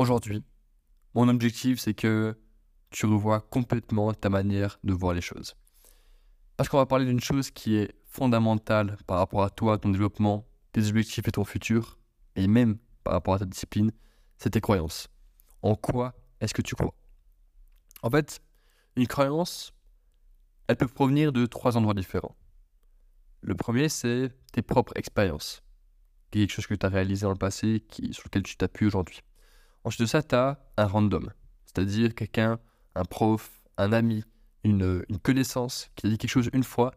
Aujourd'hui, 0.00 0.42
mon 1.12 1.28
objectif, 1.28 1.78
c'est 1.78 1.92
que 1.92 2.34
tu 2.88 3.04
revois 3.04 3.42
complètement 3.42 4.14
ta 4.14 4.30
manière 4.30 4.78
de 4.82 4.94
voir 4.94 5.12
les 5.12 5.20
choses. 5.20 5.56
Parce 6.56 6.70
qu'on 6.70 6.78
va 6.78 6.86
parler 6.86 7.04
d'une 7.04 7.20
chose 7.20 7.50
qui 7.50 7.76
est 7.76 7.94
fondamentale 8.06 8.96
par 9.06 9.18
rapport 9.18 9.42
à 9.42 9.50
toi, 9.50 9.76
ton 9.76 9.90
développement, 9.90 10.48
tes 10.72 10.88
objectifs 10.88 11.28
et 11.28 11.32
ton 11.32 11.44
futur, 11.44 11.98
et 12.34 12.46
même 12.48 12.78
par 13.04 13.12
rapport 13.12 13.34
à 13.34 13.40
ta 13.40 13.44
discipline, 13.44 13.92
c'est 14.38 14.48
tes 14.48 14.62
croyances. 14.62 15.08
En 15.60 15.74
quoi 15.74 16.14
est-ce 16.40 16.54
que 16.54 16.62
tu 16.62 16.74
crois? 16.74 16.94
En 18.02 18.08
fait, 18.08 18.40
une 18.96 19.06
croyance, 19.06 19.74
elle 20.66 20.76
peut 20.76 20.88
provenir 20.88 21.30
de 21.30 21.44
trois 21.44 21.76
endroits 21.76 21.92
différents. 21.92 22.38
Le 23.42 23.54
premier, 23.54 23.90
c'est 23.90 24.32
tes 24.50 24.62
propres 24.62 24.94
expériences. 24.96 25.62
Quelque 26.30 26.54
chose 26.54 26.66
que 26.66 26.74
tu 26.74 26.86
as 26.86 26.88
réalisé 26.88 27.24
dans 27.26 27.32
le 27.32 27.36
passé, 27.36 27.84
qui, 27.86 28.14
sur 28.14 28.24
lequel 28.28 28.44
tu 28.44 28.56
t'appuies 28.56 28.86
aujourd'hui. 28.86 29.20
Ensuite 29.84 30.02
de 30.02 30.06
ça, 30.06 30.22
tu 30.22 30.34
as 30.34 30.58
un 30.76 30.86
random, 30.86 31.32
c'est-à-dire 31.64 32.14
quelqu'un, 32.14 32.58
un 32.94 33.04
prof, 33.04 33.50
un 33.78 33.92
ami, 33.92 34.24
une, 34.64 35.04
connaissance 35.22 35.90
qui 35.96 36.06
a 36.06 36.10
dit 36.10 36.18
quelque 36.18 36.30
chose 36.30 36.50
une 36.52 36.64
fois 36.64 36.92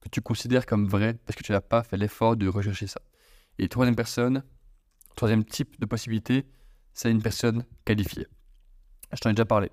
que 0.00 0.08
tu 0.08 0.20
considères 0.20 0.64
comme 0.64 0.88
vrai 0.88 1.14
parce 1.26 1.36
que 1.36 1.42
tu 1.42 1.52
n'as 1.52 1.60
pas 1.60 1.82
fait 1.82 1.96
l'effort 1.96 2.36
de 2.36 2.48
rechercher 2.48 2.86
ça. 2.86 3.00
Et 3.58 3.68
troisième 3.68 3.96
personne, 3.96 4.42
troisième 5.14 5.44
type 5.44 5.78
de 5.78 5.86
possibilité, 5.86 6.46
c'est 6.94 7.10
une 7.10 7.22
personne 7.22 7.64
qualifiée. 7.84 8.26
Je 9.12 9.20
t'en 9.20 9.30
ai 9.30 9.34
déjà 9.34 9.44
parlé. 9.44 9.70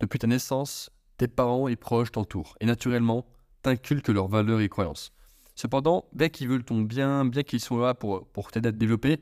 Depuis 0.00 0.18
ta 0.18 0.26
naissance, 0.26 0.90
tes 1.18 1.28
parents 1.28 1.68
et 1.68 1.76
proches 1.76 2.10
t'entourent 2.10 2.56
et 2.60 2.66
naturellement 2.66 3.26
t'inculquent 3.62 4.08
leurs 4.08 4.26
valeurs 4.26 4.60
et 4.60 4.68
croyances. 4.68 5.12
Cependant, 5.54 6.06
bien 6.12 6.28
qu'ils 6.28 6.48
veulent 6.48 6.64
ton 6.64 6.80
bien, 6.80 7.24
bien 7.24 7.44
qu'ils 7.44 7.60
sont 7.60 7.78
là 7.78 7.94
pour, 7.94 8.26
pour 8.28 8.50
t'aider 8.50 8.70
à 8.70 8.72
te 8.72 8.76
développer, 8.76 9.20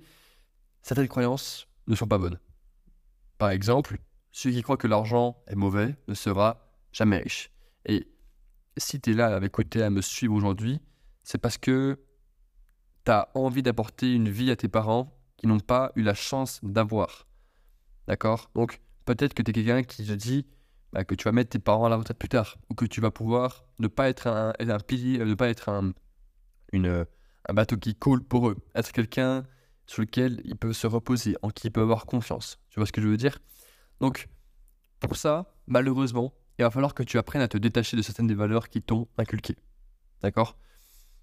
certaines 0.83 1.09
croyances 1.09 1.67
ne 1.87 1.95
sont 1.95 2.07
pas 2.07 2.19
bonnes. 2.19 2.39
Par 3.41 3.53
exemple, 3.53 3.97
celui 4.33 4.57
qui 4.57 4.63
croit 4.63 4.77
que 4.77 4.87
l'argent 4.87 5.43
est 5.47 5.55
mauvais 5.55 5.97
ne 6.09 6.13
sera 6.13 6.71
jamais 6.93 7.17
riche. 7.17 7.51
Et 7.87 8.07
si 8.77 9.01
tu 9.01 9.13
es 9.13 9.15
là 9.15 9.35
avec 9.35 9.53
côté 9.53 9.83
à 9.83 9.89
me 9.89 10.03
suivre 10.03 10.35
aujourd'hui, 10.35 10.79
c'est 11.23 11.39
parce 11.39 11.57
que 11.57 11.99
tu 13.07 13.11
as 13.11 13.31
envie 13.33 13.63
d'apporter 13.63 14.13
une 14.13 14.29
vie 14.29 14.51
à 14.51 14.57
tes 14.57 14.69
parents 14.69 15.19
qui 15.39 15.47
n'ont 15.47 15.59
pas 15.59 15.91
eu 15.97 16.03
la 16.03 16.13
chance 16.13 16.61
d'avoir. 16.63 17.27
D'accord? 18.09 18.51
Donc, 18.55 18.83
peut-être 19.07 19.33
que 19.33 19.41
tu 19.41 19.53
es 19.53 19.55
quelqu'un 19.55 19.85
qui 19.85 20.05
se 20.05 20.13
dit 20.13 20.47
bah, 20.93 21.05
que 21.05 21.15
tu 21.15 21.25
vas 21.25 21.33
mettre 21.33 21.49
tes 21.49 21.59
parents 21.59 21.87
à 21.87 21.89
la 21.89 21.97
retraite 21.97 22.19
plus 22.19 22.29
tard, 22.29 22.59
ou 22.69 22.75
que 22.75 22.85
tu 22.85 23.01
vas 23.01 23.11
pouvoir 23.11 23.65
ne 23.79 23.89
pas 23.89 24.11
être 24.11 24.85
pilier, 24.87 25.17
ne 25.17 25.33
pas 25.33 25.49
être 25.49 25.71
un, 25.71 25.95
une, 26.75 27.07
un 27.49 27.55
bateau 27.55 27.79
qui 27.79 27.95
coule 27.95 28.23
pour 28.23 28.51
eux, 28.51 28.59
être 28.75 28.93
quelqu'un 28.93 29.47
sur 29.91 30.03
lequel 30.03 30.41
ils 30.45 30.55
peuvent 30.55 30.73
se 30.73 30.87
reposer, 30.87 31.37
en 31.43 31.51
qui 31.51 31.67
ils 31.67 31.71
peuvent 31.73 31.83
avoir 31.83 32.07
confiance. 32.07 32.61
Tu 32.69 32.79
vois 32.79 32.87
ce 32.87 32.93
que 32.93 33.03
je 33.03 33.09
veux 33.09 33.17
dire? 33.17 33.41
Donc, 34.01 34.29
pour 35.01 35.17
ça, 35.17 35.53
malheureusement, 35.67 36.33
il 36.57 36.63
va 36.63 36.71
falloir 36.71 36.95
que 36.95 37.03
tu 37.03 37.19
apprennes 37.19 37.43
à 37.43 37.49
te 37.49 37.59
détacher 37.59 37.97
de 37.97 38.03
certaines 38.03 38.29
des 38.29 38.37
valeurs 38.37 38.69
qui 38.69 38.83
t'ont 38.83 39.09
inculquées. 39.19 39.57
D'accord? 40.23 40.57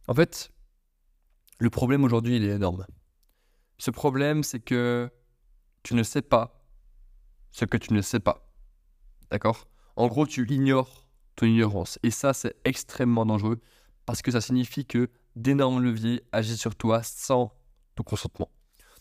En 0.09 0.13
fait, 0.13 0.51
le 1.59 1.69
problème 1.69 2.03
aujourd'hui, 2.03 2.35
il 2.35 2.43
est 2.43 2.55
énorme. 2.55 2.85
Ce 3.77 3.89
problème, 3.89 4.43
c'est 4.43 4.59
que 4.59 5.09
tu 5.83 5.95
ne 5.95 6.03
sais 6.03 6.21
pas 6.21 6.61
ce 7.51 7.63
que 7.63 7.77
tu 7.77 7.93
ne 7.93 8.01
sais 8.01 8.19
pas. 8.19 8.51
D'accord? 9.31 9.69
En 9.95 10.07
gros, 10.07 10.27
tu 10.27 10.45
ignores 10.51 11.07
ton 11.37 11.45
ignorance. 11.45 11.99
Et 12.03 12.11
ça, 12.11 12.33
c'est 12.33 12.57
extrêmement 12.65 13.25
dangereux 13.25 13.61
parce 14.05 14.21
que 14.21 14.29
ça 14.29 14.41
signifie 14.41 14.85
que 14.85 15.09
d'énormes 15.37 15.81
leviers 15.81 16.21
agissent 16.33 16.59
sur 16.59 16.75
toi 16.75 17.01
sans 17.01 17.53
ton 17.95 18.03
consentement. 18.03 18.49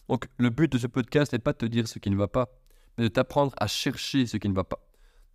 Donc, 0.09 0.27
le 0.39 0.51
but 0.51 0.71
de 0.71 0.79
ce 0.79 0.87
podcast 0.87 1.33
n'est 1.33 1.39
pas 1.39 1.53
de 1.53 1.59
te 1.59 1.67
dire 1.67 1.89
ce 1.89 1.99
qui 1.99 2.11
ne 2.11 2.17
va 2.17 2.29
pas, 2.29 2.49
mais 2.97 3.05
de 3.05 3.09
t'apprendre 3.09 3.53
à 3.59 3.67
chercher 3.67 4.27
ce 4.27 4.37
qui 4.37 4.49
ne 4.49 4.55
va 4.55 4.65
pas. 4.65 4.81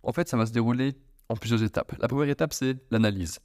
En 0.02 0.12
fait, 0.12 0.28
ça 0.28 0.36
va 0.36 0.46
se 0.46 0.52
dérouler 0.52 0.94
en 1.28 1.36
plusieurs 1.36 1.62
étapes. 1.62 1.94
La 2.00 2.08
première 2.08 2.28
étape, 2.28 2.52
c'est 2.52 2.76
l'analyse. 2.90 3.38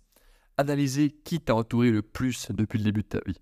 Analyser 0.58 1.12
qui 1.12 1.40
t'a 1.40 1.56
entouré 1.56 1.92
le 1.92 2.02
plus 2.02 2.52
depuis 2.52 2.80
le 2.80 2.86
début 2.86 3.02
de 3.04 3.08
ta 3.08 3.20
vie. 3.26 3.40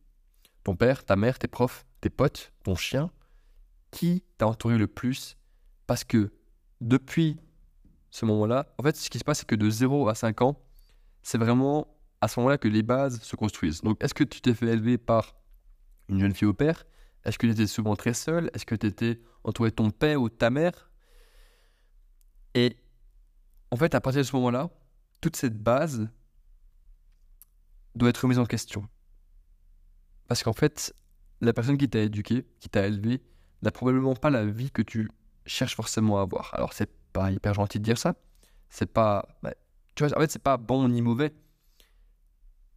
Ton 0.63 0.75
père, 0.75 1.05
ta 1.05 1.15
mère, 1.15 1.39
tes 1.39 1.47
profs, 1.47 1.85
tes 2.01 2.09
potes, 2.09 2.51
ton 2.63 2.75
chien. 2.75 3.11
Qui 3.91 4.23
t'a 4.37 4.47
entouré 4.47 4.77
le 4.77 4.87
plus? 4.87 5.37
Parce 5.87 6.03
que 6.03 6.33
depuis 6.81 7.37
ce 8.09 8.25
moment-là, 8.25 8.73
en 8.77 8.83
fait, 8.83 8.95
ce 8.97 9.09
qui 9.09 9.19
se 9.19 9.23
passe, 9.23 9.39
c'est 9.39 9.47
que 9.47 9.55
de 9.55 9.69
0 9.69 10.09
à 10.09 10.15
5 10.15 10.41
ans, 10.41 10.59
c'est 11.21 11.37
vraiment 11.37 11.87
à 12.21 12.27
ce 12.27 12.39
moment-là 12.39 12.57
que 12.57 12.67
les 12.67 12.83
bases 12.83 13.21
se 13.21 13.35
construisent. 13.35 13.81
Donc, 13.81 14.03
est-ce 14.03 14.13
que 14.13 14.23
tu 14.23 14.41
t'es 14.41 14.53
fait 14.53 14.67
élever 14.67 14.97
par 14.97 15.35
une 16.09 16.19
jeune 16.19 16.33
fille 16.33 16.47
au 16.47 16.53
père? 16.53 16.85
Est-ce 17.25 17.39
que 17.39 17.47
tu 17.47 17.53
étais 17.53 17.67
souvent 17.67 17.95
très 17.95 18.13
seul? 18.13 18.51
Est-ce 18.53 18.65
que 18.65 18.75
tu 18.75 18.87
étais 18.87 19.19
entouré 19.43 19.71
de 19.71 19.75
ton 19.75 19.89
père 19.89 20.21
ou 20.21 20.29
de 20.29 20.33
ta 20.33 20.49
mère? 20.49 20.91
Et 22.53 22.77
en 23.71 23.75
fait, 23.75 23.95
à 23.95 24.01
partir 24.01 24.21
de 24.21 24.27
ce 24.27 24.35
moment-là, 24.35 24.69
toute 25.21 25.35
cette 25.35 25.57
base 25.57 26.07
doit 27.95 28.09
être 28.09 28.19
remise 28.19 28.39
en 28.39 28.45
question. 28.45 28.87
Parce 30.27 30.43
qu'en 30.43 30.53
fait, 30.53 30.95
la 31.41 31.51
personne 31.53 31.77
qui 31.77 31.89
t'a 31.89 31.99
éduqué, 31.99 32.45
qui 32.59 32.69
t'a 32.69 32.87
élevé, 32.87 33.21
n'a 33.61 33.71
probablement 33.71 34.15
pas 34.15 34.29
la 34.29 34.45
vie 34.45 34.71
que 34.71 34.81
tu 34.81 35.09
cherches 35.45 35.75
forcément 35.75 36.19
à 36.19 36.21
avoir. 36.21 36.53
Alors, 36.53 36.73
c'est 36.73 36.89
pas 37.11 37.31
hyper 37.31 37.53
gentil 37.53 37.79
de 37.79 37.83
dire 37.83 37.97
ça. 37.97 38.15
C'est 38.69 38.91
pas. 38.91 39.27
Bah, 39.41 39.53
en 40.01 40.19
fait, 40.19 40.31
c'est 40.31 40.41
pas 40.41 40.57
bon 40.57 40.87
ni 40.89 41.01
mauvais. 41.01 41.33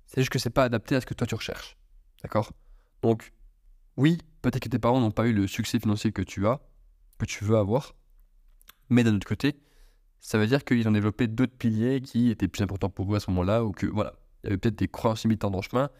C'est 0.06 0.22
juste 0.22 0.30
que 0.30 0.38
c'est 0.38 0.50
pas 0.50 0.64
adapté 0.64 0.96
à 0.96 1.00
ce 1.00 1.06
que 1.06 1.14
toi 1.14 1.26
tu 1.26 1.34
recherches. 1.34 1.76
D'accord? 2.22 2.52
Donc, 3.02 3.32
oui, 3.98 4.18
peut-être 4.42 4.62
que 4.62 4.68
tes 4.68 4.78
parents 4.78 5.00
n'ont 5.00 5.10
pas 5.10 5.26
eu 5.26 5.32
le 5.32 5.48
succès 5.48 5.80
financier 5.80 6.12
que 6.12 6.22
tu 6.22 6.46
as, 6.46 6.60
que 7.18 7.26
tu 7.26 7.44
veux 7.44 7.56
avoir. 7.56 7.96
Mais 8.88 9.02
d'un 9.02 9.16
autre 9.16 9.26
côté, 9.26 9.60
ça 10.20 10.38
veut 10.38 10.46
dire 10.46 10.64
qu'ils 10.64 10.86
ont 10.88 10.92
développé 10.92 11.26
d'autres 11.26 11.56
piliers 11.56 12.00
qui 12.00 12.30
étaient 12.30 12.46
plus 12.46 12.62
importants 12.62 12.90
pour 12.90 13.12
eux 13.12 13.16
à 13.16 13.20
ce 13.20 13.28
moment-là, 13.32 13.64
ou 13.64 13.72
que, 13.72 13.86
voilà, 13.86 14.14
il 14.42 14.46
y 14.46 14.48
avait 14.50 14.56
peut-être 14.56 14.78
des 14.78 14.86
croyances 14.86 15.24
limitantes 15.24 15.50
dans 15.50 15.58
le 15.58 15.62
chemin. 15.64 15.90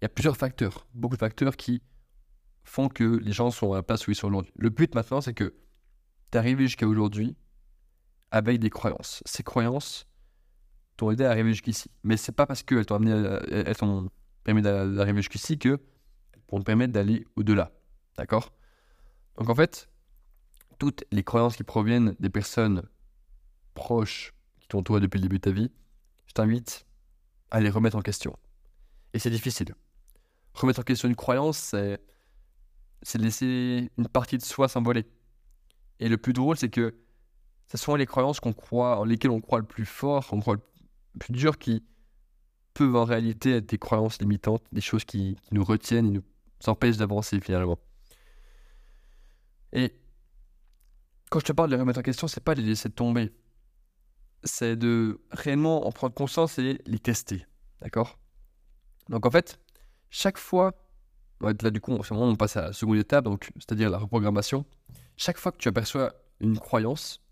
Il 0.00 0.04
y 0.04 0.06
a 0.06 0.08
plusieurs 0.08 0.36
facteurs, 0.36 0.86
beaucoup 0.94 1.16
de 1.16 1.20
facteurs 1.20 1.56
qui 1.56 1.82
font 2.62 2.88
que 2.88 3.18
les 3.18 3.32
gens 3.32 3.50
sont 3.50 3.72
à 3.72 3.76
la 3.76 3.82
place 3.82 4.06
où 4.06 4.12
ils 4.12 4.14
sont 4.14 4.28
aujourd'hui. 4.28 4.52
Le 4.54 4.70
but 4.70 4.94
maintenant, 4.94 5.20
c'est 5.20 5.34
que 5.34 5.56
tu 6.30 6.34
es 6.34 6.36
arrivé 6.36 6.66
jusqu'à 6.66 6.86
aujourd'hui 6.86 7.36
avec 8.30 8.60
des 8.60 8.70
croyances. 8.70 9.24
Ces 9.26 9.42
croyances 9.42 10.06
t'ont 10.96 11.10
aidé 11.10 11.24
à 11.24 11.30
arriver 11.30 11.50
jusqu'ici. 11.50 11.90
Mais 12.04 12.16
c'est 12.16 12.30
pas 12.30 12.46
parce 12.46 12.62
qu'elles 12.62 12.86
t'ont 12.86 12.94
amené, 12.94 13.38
elles 13.50 13.76
t'ont 13.76 14.08
permis 14.44 14.62
d'arriver 14.62 15.20
jusqu'ici 15.20 15.58
que 15.58 15.80
pour 16.48 16.58
te 16.58 16.64
permettre 16.64 16.92
d'aller 16.92 17.24
au-delà. 17.36 17.70
D'accord? 18.16 18.52
Donc 19.36 19.48
en 19.48 19.54
fait, 19.54 19.88
toutes 20.78 21.04
les 21.12 21.22
croyances 21.22 21.56
qui 21.56 21.62
proviennent 21.62 22.16
des 22.18 22.30
personnes 22.30 22.82
proches 23.74 24.34
qui 24.58 24.66
t'entourent 24.66 25.00
depuis 25.00 25.18
le 25.18 25.22
début 25.22 25.36
de 25.36 25.42
ta 25.42 25.52
vie, 25.52 25.70
je 26.26 26.32
t'invite 26.32 26.86
à 27.50 27.60
les 27.60 27.70
remettre 27.70 27.96
en 27.96 28.02
question. 28.02 28.36
Et 29.14 29.18
c'est 29.18 29.30
difficile. 29.30 29.74
Remettre 30.54 30.80
en 30.80 30.82
question 30.82 31.08
une 31.08 31.16
croyance, 31.16 31.58
c'est, 31.58 32.00
c'est 33.02 33.18
laisser 33.18 33.90
une 33.96 34.08
partie 34.08 34.36
de 34.36 34.42
soi 34.42 34.68
s'envoler. 34.68 35.06
Et 36.00 36.08
le 36.08 36.16
plus 36.16 36.32
drôle, 36.32 36.56
c'est 36.56 36.68
que 36.68 36.96
ce 37.66 37.76
sont 37.76 37.94
les 37.94 38.06
croyances 38.06 38.40
qu'on 38.40 38.52
croit, 38.52 38.98
en 38.98 39.04
lesquelles 39.04 39.30
on 39.30 39.40
croit 39.40 39.58
le 39.58 39.66
plus 39.66 39.84
fort, 39.84 40.26
qu'on 40.26 40.40
croit 40.40 40.56
le 40.56 41.18
plus 41.18 41.32
dur, 41.32 41.58
qui 41.58 41.84
peuvent 42.74 42.96
en 42.96 43.04
réalité 43.04 43.56
être 43.56 43.68
des 43.68 43.78
croyances 43.78 44.20
limitantes, 44.20 44.62
des 44.72 44.80
choses 44.80 45.04
qui, 45.04 45.36
qui 45.42 45.54
nous 45.54 45.64
retiennent 45.64 46.06
et 46.06 46.10
nous 46.10 46.22
empêchent 46.66 46.96
d'avancer 46.96 47.40
finalement. 47.40 47.78
Et 49.72 49.94
quand 51.30 51.40
je 51.40 51.44
te 51.44 51.52
parle 51.52 51.70
de 51.70 51.76
remettre 51.76 51.98
en 51.98 52.02
question, 52.02 52.26
c'est 52.26 52.42
pas 52.42 52.54
de 52.54 52.60
les 52.60 52.68
laisser 52.68 52.90
tomber 52.90 53.32
c'est 54.44 54.76
de 54.76 55.20
réellement 55.30 55.86
en 55.86 55.92
prendre 55.92 56.14
conscience 56.14 56.58
et 56.58 56.80
les 56.86 56.98
tester. 56.98 57.46
D'accord? 57.80 58.18
Donc 59.08 59.26
en 59.26 59.30
fait, 59.30 59.60
chaque 60.10 60.38
fois, 60.38 60.72
là 61.40 61.70
du 61.70 61.80
coup, 61.80 61.92
on 61.92 62.36
passe 62.36 62.56
à 62.56 62.62
la 62.62 62.72
seconde 62.72 62.98
étape, 62.98 63.24
donc 63.24 63.50
c'est-à-dire 63.56 63.90
la 63.90 63.98
reprogrammation. 63.98 64.64
Chaque 65.16 65.38
fois 65.38 65.52
que 65.52 65.58
tu 65.58 65.68
aperçois 65.68 66.14
une 66.40 66.58
croyance, 66.58 67.22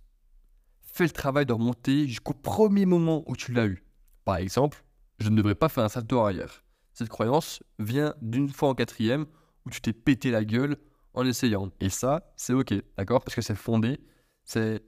fais 0.81 1.05
le 1.05 1.11
travail 1.11 1.47
de 1.47 1.53
remonter 1.53 2.09
jusqu'au 2.09 2.35
premier 2.35 2.87
moment 2.87 3.23
où 3.27 3.37
tu 3.37 3.53
l'as 3.53 3.67
eu. 3.67 3.85
Par 4.25 4.37
exemple, 4.37 4.85
je 5.19 5.29
ne 5.29 5.37
devrais 5.37 5.55
pas 5.55 5.69
faire 5.69 5.85
un 5.85 5.89
salto 5.89 6.19
arrière. 6.19 6.65
Cette 6.97 7.11
croyance 7.11 7.63
vient 7.79 8.15
d'une 8.23 8.49
fois 8.49 8.71
en 8.71 8.75
quatrième 8.75 9.27
où 9.67 9.71
tu 9.71 9.83
t'es 9.83 9.93
pété 9.93 10.31
la 10.31 10.47
gueule 10.47 10.79
en 11.13 11.27
essayant. 11.27 11.71
Et 11.79 11.91
ça, 11.91 12.33
c'est 12.37 12.55
ok, 12.55 12.73
d'accord? 12.97 13.23
Parce 13.23 13.35
que 13.35 13.43
c'est 13.43 13.55
fondé, 13.55 14.01
c'est 14.45 14.83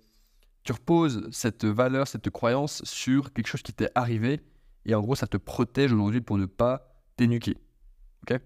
tu 0.62 0.72
reposes 0.72 1.28
cette 1.32 1.66
valeur, 1.66 2.08
cette 2.08 2.30
croyance 2.30 2.82
sur 2.84 3.30
quelque 3.34 3.46
chose 3.46 3.60
qui 3.60 3.74
t'est 3.74 3.90
arrivé 3.94 4.40
et 4.86 4.94
en 4.94 5.02
gros 5.02 5.16
ça 5.16 5.26
te 5.26 5.36
protège 5.36 5.92
aujourd'hui 5.92 6.22
pour 6.22 6.38
ne 6.38 6.46
pas 6.46 6.94
t'énuquer. 7.16 7.58
Ok? 8.22 8.40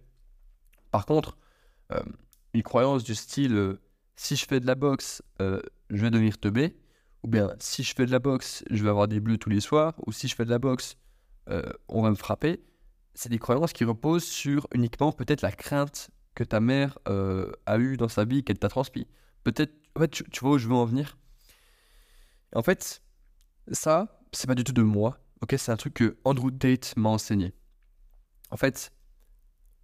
Par 0.90 1.06
contre, 1.06 1.38
euh, 1.92 2.02
une 2.54 2.64
croyance 2.64 3.04
du 3.04 3.14
style 3.14 3.54
euh, 3.54 3.80
si 4.16 4.34
je 4.34 4.44
fais 4.44 4.58
de 4.58 4.66
la 4.66 4.74
boxe, 4.74 5.22
euh, 5.40 5.62
je 5.88 6.02
vais 6.02 6.10
devenir 6.10 6.36
teubé, 6.36 6.76
ou 7.22 7.28
bien 7.28 7.54
si 7.60 7.84
je 7.84 7.94
fais 7.94 8.06
de 8.06 8.10
la 8.10 8.18
boxe, 8.18 8.64
je 8.70 8.82
vais 8.82 8.90
avoir 8.90 9.06
des 9.06 9.20
bleus 9.20 9.38
tous 9.38 9.50
les 9.50 9.60
soirs, 9.60 9.94
ou 10.04 10.10
si 10.10 10.26
je 10.26 10.34
fais 10.34 10.44
de 10.44 10.50
la 10.50 10.58
boxe, 10.58 10.96
on 11.88 12.02
va 12.02 12.10
me 12.10 12.14
frapper, 12.14 12.60
c'est 13.14 13.28
des 13.28 13.38
croyances 13.38 13.72
qui 13.72 13.84
reposent 13.84 14.24
sur 14.24 14.66
uniquement 14.74 15.12
peut-être 15.12 15.42
la 15.42 15.52
crainte 15.52 16.10
que 16.34 16.44
ta 16.44 16.60
mère 16.60 16.98
a 17.66 17.78
eue 17.78 17.96
dans 17.96 18.08
sa 18.08 18.24
vie, 18.24 18.42
qu'elle 18.42 18.58
t'a 18.58 18.68
transmis. 18.68 19.06
peut-être, 19.44 19.74
tu, 20.10 20.24
tu 20.24 20.40
vois 20.40 20.52
où 20.52 20.58
je 20.58 20.68
veux 20.68 20.74
en 20.74 20.84
venir? 20.84 21.18
En 22.54 22.62
fait, 22.62 23.02
ça, 23.70 24.20
c'est 24.32 24.46
pas 24.46 24.54
du 24.54 24.64
tout 24.64 24.72
de 24.72 24.82
moi, 24.82 25.18
ok? 25.40 25.54
C'est 25.58 25.72
un 25.72 25.76
truc 25.76 25.94
que 25.94 26.16
Andrew 26.24 26.50
Tate 26.50 26.94
m'a 26.96 27.08
enseigné. 27.08 27.52
En 28.50 28.56
fait, 28.56 28.92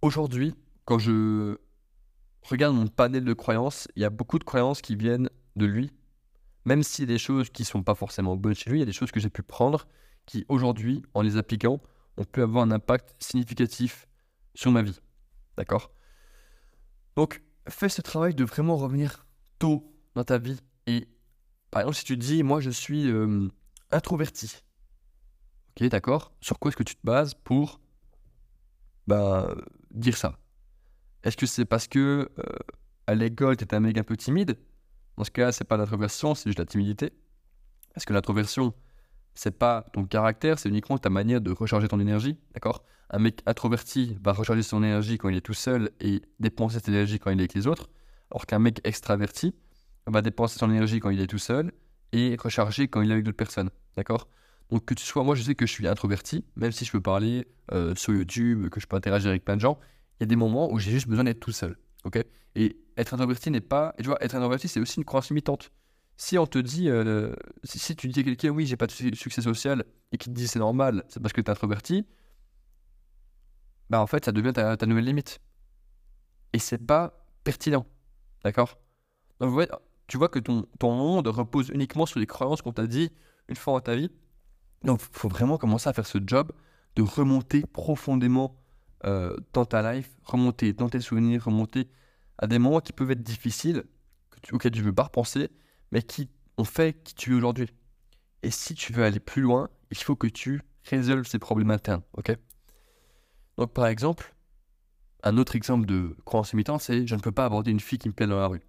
aujourd'hui, 0.01 0.55
quand 0.85 0.99
je 0.99 1.57
regarde 2.43 2.75
mon 2.75 2.87
panel 2.87 3.25
de 3.25 3.33
croyances, 3.33 3.87
il 3.95 4.01
y 4.01 4.05
a 4.05 4.09
beaucoup 4.09 4.39
de 4.39 4.43
croyances 4.43 4.81
qui 4.81 4.95
viennent 4.95 5.29
de 5.55 5.65
lui. 5.65 5.91
Même 6.65 6.83
si 6.83 7.05
des 7.05 7.17
choses 7.17 7.49
qui 7.49 7.65
sont 7.65 7.83
pas 7.83 7.95
forcément 7.95 8.35
bonnes 8.35 8.55
chez 8.55 8.69
lui, 8.69 8.77
il 8.77 8.81
y 8.81 8.83
a 8.83 8.85
des 8.85 8.91
choses 8.91 9.11
que 9.11 9.19
j'ai 9.19 9.29
pu 9.29 9.43
prendre 9.43 9.87
qui, 10.25 10.45
aujourd'hui, 10.49 11.03
en 11.13 11.21
les 11.21 11.37
appliquant, 11.37 11.81
ont 12.19 12.25
pu 12.25 12.41
avoir 12.41 12.63
un 12.63 12.71
impact 12.71 13.15
significatif 13.19 14.07
sur 14.53 14.71
ma 14.71 14.81
vie. 14.81 14.99
D'accord? 15.57 15.91
Donc, 17.15 17.41
fais 17.67 17.89
ce 17.89 18.01
travail 18.01 18.35
de 18.35 18.43
vraiment 18.43 18.77
revenir 18.77 19.25
tôt 19.57 19.93
dans 20.15 20.23
ta 20.23 20.37
vie. 20.37 20.59
Et 20.85 21.07
par 21.71 21.81
exemple, 21.81 21.97
si 21.97 22.03
tu 22.03 22.17
dis, 22.17 22.43
moi, 22.43 22.59
je 22.59 22.69
suis 22.69 23.09
euh, 23.09 23.47
introverti. 23.91 24.63
Ok, 25.69 25.87
d'accord? 25.87 26.33
Sur 26.41 26.59
quoi 26.59 26.69
est-ce 26.69 26.77
que 26.77 26.83
tu 26.83 26.95
te 26.95 27.05
bases 27.05 27.33
pour 27.33 27.79
bah, 29.07 29.55
dire 29.91 30.17
ça? 30.17 30.37
Est-ce 31.23 31.37
que 31.37 31.45
c'est 31.45 31.65
parce 31.65 31.87
que 31.87 32.29
euh, 32.37 32.43
à 33.07 33.15
l'école, 33.15 33.57
tu 33.57 33.63
étais 33.63 33.75
un 33.75 33.79
mec 33.81 33.97
un 33.97 34.03
peu 34.03 34.17
timide? 34.17 34.57
Dans 35.17 35.23
ce 35.23 35.31
cas, 35.31 35.51
c'est 35.51 35.65
pas 35.65 35.77
l'introversion, 35.77 36.35
c'est 36.35 36.49
juste 36.49 36.59
la 36.59 36.65
timidité. 36.65 37.11
Est-ce 37.95 38.05
que 38.05 38.13
l'introversion, 38.13 38.73
c'est 39.39 39.57
pas 39.57 39.85
ton 39.93 40.03
caractère, 40.03 40.59
c'est 40.59 40.67
uniquement 40.67 40.97
ta 40.97 41.09
manière 41.09 41.39
de 41.39 41.51
recharger 41.51 41.87
ton 41.87 42.01
énergie, 42.01 42.35
d'accord? 42.53 42.83
Un 43.09 43.19
mec 43.19 43.41
introverti 43.45 44.17
va 44.21 44.33
recharger 44.33 44.63
son 44.63 44.83
énergie 44.83 45.17
quand 45.17 45.29
il 45.29 45.37
est 45.37 45.41
tout 45.41 45.53
seul 45.53 45.91
et 46.01 46.21
dépenser 46.41 46.75
cette 46.75 46.89
énergie 46.89 47.19
quand 47.19 47.31
il 47.31 47.39
est 47.39 47.43
avec 47.43 47.53
les 47.53 47.65
autres, 47.65 47.89
alors 48.31 48.45
qu'un 48.45 48.59
mec 48.59 48.81
extraverti 48.83 49.55
va 50.07 50.21
dépenser 50.21 50.59
son 50.59 50.69
énergie 50.69 50.99
quand 50.99 51.09
il 51.09 51.21
est 51.21 51.27
tout 51.27 51.37
seul 51.37 51.71
et 52.11 52.35
recharger 52.37 52.89
quand 52.89 53.01
il 53.01 53.11
est 53.11 53.13
avec 53.13 53.23
d'autres 53.23 53.37
personnes, 53.37 53.69
d'accord? 53.95 54.27
Donc 54.71 54.83
que 54.83 54.93
tu 54.93 55.05
sois, 55.05 55.23
moi 55.23 55.35
je 55.35 55.43
sais 55.43 55.55
que 55.55 55.65
je 55.65 55.71
suis 55.71 55.87
introverti, 55.87 56.43
même 56.57 56.73
si 56.73 56.83
je 56.83 56.91
peux 56.91 57.01
parler 57.01 57.47
euh, 57.71 57.95
sur 57.95 58.13
YouTube, 58.13 58.67
que 58.67 58.81
je 58.81 58.87
peux 58.87 58.97
interagir 58.97 59.29
avec 59.29 59.45
plein 59.45 59.55
de 59.55 59.61
gens, 59.61 59.79
il 60.19 60.23
y 60.23 60.25
a 60.25 60.27
des 60.27 60.35
moments 60.35 60.69
où 60.69 60.79
j'ai 60.79 60.91
juste 60.91 61.07
besoin 61.07 61.23
d'être 61.23 61.39
tout 61.39 61.53
seul, 61.53 61.77
ok? 62.03 62.21
Et 62.55 62.75
être 62.97 63.13
introverti 63.13 63.51
n'est 63.51 63.61
pas, 63.61 63.95
et 63.97 64.01
tu 64.01 64.09
vois, 64.09 64.21
être 64.21 64.35
introverti 64.35 64.67
c'est 64.67 64.81
aussi 64.81 64.97
une 64.97 65.05
croyance 65.05 65.29
limitante 65.29 65.71
si 66.19 66.37
on 66.37 66.45
te 66.45 66.59
dit, 66.59 66.89
euh, 66.89 67.33
si, 67.63 67.95
tu 67.95 68.09
dis 68.09 68.19
à 68.19 68.23
quelqu'un, 68.23 68.49
oui, 68.49 68.65
j'ai 68.65 68.75
pas 68.75 68.87
de 68.87 68.91
succès 68.91 69.41
social, 69.41 69.85
et 70.11 70.17
qu'il 70.17 70.33
te 70.33 70.37
dit 70.37 70.49
c'est 70.49 70.59
normal, 70.59 71.05
c'est 71.07 71.21
parce 71.21 71.31
que 71.31 71.39
tu 71.39 71.47
es 71.47 71.49
introverti, 71.49 72.05
bah 73.89 74.01
en 74.01 74.05
fait, 74.05 74.25
ça 74.25 74.33
devient 74.33 74.51
ta, 74.51 74.85
nouvelle 74.85 75.05
limite. 75.05 75.39
Et 76.51 76.59
c'est 76.59 76.77
pas 76.77 77.25
pertinent. 77.45 77.85
D'accord? 78.43 78.77
Donc, 79.39 79.65
tu 80.07 80.17
vois 80.17 80.27
que 80.27 80.39
ton, 80.39 80.65
ton 80.77 80.93
monde 80.93 81.27
repose 81.27 81.69
uniquement 81.69 82.05
sur 82.05 82.19
les 82.19 82.27
croyances 82.27 82.61
qu'on 82.61 82.73
t'a 82.73 82.85
dit 82.85 83.13
une 83.47 83.55
fois 83.55 83.75
dans 83.75 83.79
ta 83.79 83.95
vie. 83.95 84.11
Donc, 84.83 85.01
il 85.01 85.17
faut 85.17 85.29
vraiment 85.29 85.57
commencer 85.57 85.87
à 85.87 85.93
faire 85.93 86.05
ce 86.05 86.17
job 86.25 86.51
de 86.97 87.01
remonter 87.01 87.63
profondément 87.65 88.61
euh, 89.05 89.37
dans 89.53 89.63
ta 89.63 89.93
life, 89.93 90.11
remonter 90.25 90.73
dans 90.73 90.89
tes 90.89 90.99
souvenirs, 90.99 91.45
remonter 91.45 91.89
à 92.37 92.45
des 92.45 92.59
moments 92.59 92.81
qui 92.81 92.91
peuvent 92.91 93.11
être 93.11 93.23
difficiles, 93.23 93.85
auxquels 94.51 94.73
tu 94.73 94.79
ne 94.79 94.85
veux 94.85 94.93
pas 94.93 95.03
repenser, 95.03 95.49
mais 95.91 96.01
qui 96.01 96.29
ont 96.57 96.63
fait 96.63 96.93
qui 97.03 97.15
tu 97.15 97.31
es 97.31 97.35
aujourd'hui. 97.35 97.69
Et 98.43 98.51
si 98.51 98.73
tu 98.75 98.93
veux 98.93 99.03
aller 99.03 99.19
plus 99.19 99.41
loin, 99.41 99.69
il 99.91 99.97
faut 99.97 100.15
que 100.15 100.27
tu 100.27 100.61
résolves 100.83 101.27
ces 101.27 101.39
problèmes 101.39 101.71
internes, 101.71 102.03
ok? 102.17 102.35
Donc 103.57 103.73
par 103.73 103.87
exemple, 103.87 104.33
un 105.23 105.37
autre 105.37 105.55
exemple 105.55 105.85
de 105.85 106.15
croyance 106.25 106.51
limitante, 106.51 106.81
c'est 106.81 107.05
je 107.05 107.15
ne 107.15 107.19
peux 107.19 107.31
pas 107.31 107.45
aborder 107.45 107.71
une 107.71 107.79
fille 107.79 107.99
qui 107.99 108.07
me 108.07 108.13
plaît 108.13 108.27
dans 108.27 108.39
la 108.39 108.47
rue. 108.47 108.61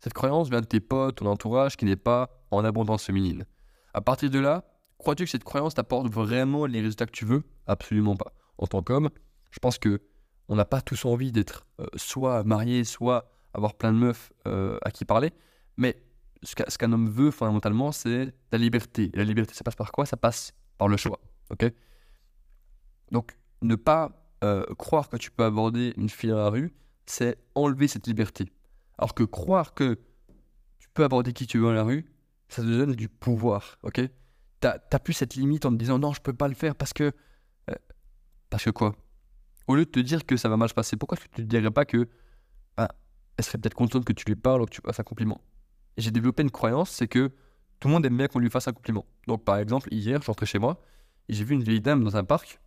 Cette 0.00 0.14
croyance 0.14 0.48
vient 0.48 0.60
de 0.60 0.66
tes 0.66 0.80
potes, 0.80 1.16
ton 1.16 1.26
entourage 1.26 1.76
qui 1.76 1.84
n'est 1.84 1.96
pas 1.96 2.30
en 2.50 2.64
abondance 2.64 3.04
féminine. 3.04 3.44
À 3.92 4.00
partir 4.00 4.30
de 4.30 4.38
là, 4.38 4.64
crois-tu 4.96 5.24
que 5.24 5.30
cette 5.30 5.44
croyance 5.44 5.74
t'apporte 5.74 6.08
vraiment 6.12 6.66
les 6.66 6.80
résultats 6.80 7.06
que 7.06 7.12
tu 7.12 7.24
veux? 7.24 7.42
Absolument 7.66 8.16
pas. 8.16 8.32
En 8.58 8.66
tant 8.66 8.82
qu'homme, 8.82 9.10
je 9.50 9.58
pense 9.58 9.78
que 9.78 10.00
on 10.48 10.56
n'a 10.56 10.64
pas 10.64 10.80
tous 10.80 11.04
envie 11.04 11.30
d'être 11.30 11.66
euh, 11.80 11.86
soit 11.96 12.42
marié, 12.44 12.84
soit 12.84 13.30
avoir 13.52 13.74
plein 13.74 13.92
de 13.92 13.98
meufs 13.98 14.32
euh, 14.46 14.78
à 14.82 14.90
qui 14.90 15.04
parler, 15.04 15.32
mais 15.76 15.96
ce 16.42 16.78
qu'un 16.78 16.92
homme 16.92 17.08
veut 17.08 17.30
fondamentalement, 17.30 17.92
c'est 17.92 18.32
la 18.52 18.58
liberté. 18.58 19.10
Et 19.12 19.16
la 19.16 19.24
liberté, 19.24 19.54
ça 19.54 19.64
passe 19.64 19.76
par 19.76 19.92
quoi? 19.92 20.06
Ça 20.06 20.16
passe 20.16 20.52
par 20.76 20.88
le 20.88 20.96
choix. 20.96 21.20
Ok? 21.50 21.70
Donc, 23.10 23.36
ne 23.62 23.74
pas 23.74 24.30
euh, 24.44 24.64
croire 24.76 25.08
que 25.08 25.16
tu 25.16 25.30
peux 25.30 25.44
aborder 25.44 25.94
une 25.96 26.08
fille 26.08 26.30
dans 26.30 26.36
la 26.36 26.50
rue, 26.50 26.72
c'est 27.06 27.38
enlever 27.54 27.88
cette 27.88 28.06
liberté. 28.06 28.52
Alors 28.98 29.14
que 29.14 29.24
croire 29.24 29.74
que 29.74 29.98
tu 30.78 30.88
peux 30.94 31.04
aborder 31.04 31.32
qui 31.32 31.46
tu 31.46 31.58
veux 31.58 31.64
dans 31.64 31.72
la 31.72 31.82
rue, 31.82 32.06
ça 32.48 32.62
te 32.62 32.66
donne 32.66 32.94
du 32.94 33.08
pouvoir. 33.08 33.78
Ok? 33.82 34.00
T'as 34.60 34.78
plus 34.98 35.12
cette 35.12 35.34
limite 35.34 35.66
en 35.66 35.70
te 35.70 35.76
disant 35.76 35.98
non, 35.98 36.12
je 36.12 36.20
peux 36.20 36.32
pas 36.32 36.48
le 36.48 36.54
faire 36.54 36.74
parce 36.74 36.92
que. 36.92 37.12
Euh, 37.70 37.74
parce 38.50 38.64
que 38.64 38.70
quoi? 38.70 38.94
Au 39.66 39.74
lieu 39.74 39.84
de 39.84 39.90
te 39.90 40.00
dire 40.00 40.24
que 40.24 40.36
ça 40.36 40.48
va 40.48 40.56
mal 40.56 40.68
se 40.68 40.74
passer, 40.74 40.96
pourquoi 40.96 41.16
tu 41.16 41.28
te 41.28 41.42
dirais 41.42 41.70
pas 41.70 41.84
que. 41.84 42.08
Bah, 42.76 42.88
elle 43.36 43.44
serait 43.44 43.58
peut-être 43.58 43.74
contente 43.74 44.04
que 44.04 44.12
tu 44.12 44.24
lui 44.26 44.36
parles 44.36 44.62
ou 44.62 44.64
que 44.66 44.70
tu 44.70 44.80
fasses 44.84 44.98
un 44.98 45.04
compliment? 45.04 45.40
J'ai 46.00 46.10
développé 46.10 46.42
une 46.42 46.50
croyance, 46.50 46.90
c'est 46.90 47.08
que 47.08 47.30
tout 47.80 47.88
le 47.88 47.94
monde 47.94 48.06
aime 48.06 48.16
bien 48.16 48.28
qu'on 48.28 48.38
lui 48.38 48.50
fasse 48.50 48.68
un 48.68 48.72
compliment. 48.72 49.06
Donc 49.26 49.44
par 49.44 49.58
exemple, 49.58 49.92
hier, 49.92 50.20
je 50.20 50.26
rentrais 50.26 50.46
chez 50.46 50.58
moi 50.58 50.80
et 51.28 51.34
j'ai 51.34 51.44
vu 51.44 51.54
une 51.54 51.62
vieille 51.62 51.80
dame 51.80 52.02
dans 52.02 52.16
un 52.16 52.24
parc, 52.24 52.60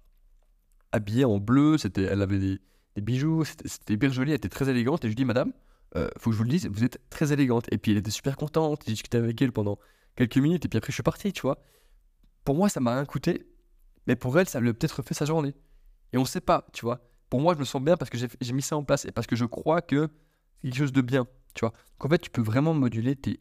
habillée 0.91 1.25
en 1.25 1.39
bleu, 1.39 1.77
c'était, 1.77 2.03
elle 2.03 2.21
avait 2.21 2.39
des, 2.39 2.59
bijoux, 3.01 3.43
c'était 3.45 3.93
hyper 3.93 4.11
joli, 4.11 4.31
elle 4.31 4.37
était 4.37 4.49
très 4.49 4.69
élégante. 4.69 5.03
Et 5.03 5.07
je 5.07 5.09
lui 5.09 5.15
dis, 5.15 5.25
madame, 5.25 5.53
euh, 5.95 6.09
faut 6.17 6.29
que 6.29 6.33
je 6.33 6.37
vous 6.37 6.43
le 6.43 6.49
dise, 6.49 6.67
vous 6.67 6.83
êtes 6.83 6.99
très 7.09 7.33
élégante. 7.33 7.65
Et 7.71 7.77
puis 7.77 7.91
elle 7.91 7.97
était 7.97 8.11
super 8.11 8.37
contente, 8.37 8.83
j'ai 8.85 8.93
discuté 8.93 9.17
avec 9.17 9.41
elle 9.41 9.51
pendant 9.51 9.79
quelques 10.15 10.37
minutes 10.37 10.65
et 10.65 10.67
puis 10.67 10.77
après 10.77 10.91
je 10.91 10.95
suis 10.95 11.03
parti, 11.03 11.33
tu 11.33 11.41
vois. 11.41 11.61
Pour 12.43 12.55
moi, 12.55 12.69
ça 12.69 12.79
m'a 12.79 12.95
rien 12.95 13.05
coûté, 13.05 13.47
mais 14.07 14.15
pour 14.15 14.37
elle, 14.39 14.47
ça 14.47 14.59
lui 14.59 14.69
a 14.69 14.73
peut-être 14.73 14.97
refait 14.97 15.13
sa 15.13 15.25
journée. 15.25 15.53
Et 16.13 16.17
on 16.17 16.25
sait 16.25 16.41
pas, 16.41 16.67
tu 16.73 16.85
vois. 16.85 16.99
Pour 17.29 17.39
moi, 17.39 17.53
je 17.53 17.59
me 17.59 17.63
sens 17.63 17.81
bien 17.81 17.95
parce 17.95 18.09
que 18.09 18.17
j'ai 18.17 18.53
mis 18.53 18.61
ça 18.61 18.75
en 18.75 18.83
place 18.83 19.05
et 19.05 19.11
parce 19.11 19.27
que 19.27 19.35
je 19.35 19.45
crois 19.45 19.81
que 19.81 20.09
c'est 20.61 20.69
quelque 20.69 20.77
chose 20.77 20.91
de 20.91 21.01
bien. 21.01 21.27
Tu 21.53 21.61
vois 21.61 21.71
Donc 21.71 22.05
en 22.05 22.09
fait, 22.09 22.19
tu 22.19 22.29
peux 22.29 22.41
vraiment 22.41 22.73
moduler 22.73 23.15
tes, 23.15 23.39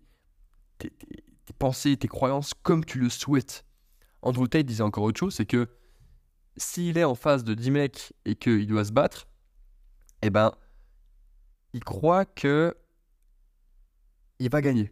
tes, 0.79 0.93
pensées, 1.59 1.97
tes 1.97 2.09
croyances 2.09 2.55
comme 2.55 2.85
tu 2.85 2.99
le 2.99 3.09
souhaites. 3.09 3.65
Andrew 4.23 4.47
Tate 4.47 4.67
disait 4.67 4.83
encore 4.83 5.05
autre 5.05 5.19
chose, 5.19 5.35
c'est 5.35 5.47
que 5.47 5.69
s'il 6.57 6.99
est 6.99 7.05
en 7.05 7.15
face 7.15 7.45
de 7.45 7.55
10 7.55 7.71
mecs 7.71 8.13
et 8.25 8.37
qu'il 8.37 8.67
doit 8.67 8.85
se 8.85 8.93
battre, 8.93 9.27
eh 10.23 10.31
ben, 10.31 10.53
il 11.73 11.83
croit 11.83 12.25
que 12.25 12.77
il 14.39 14.51
va 14.51 14.61
gagner. 14.61 14.91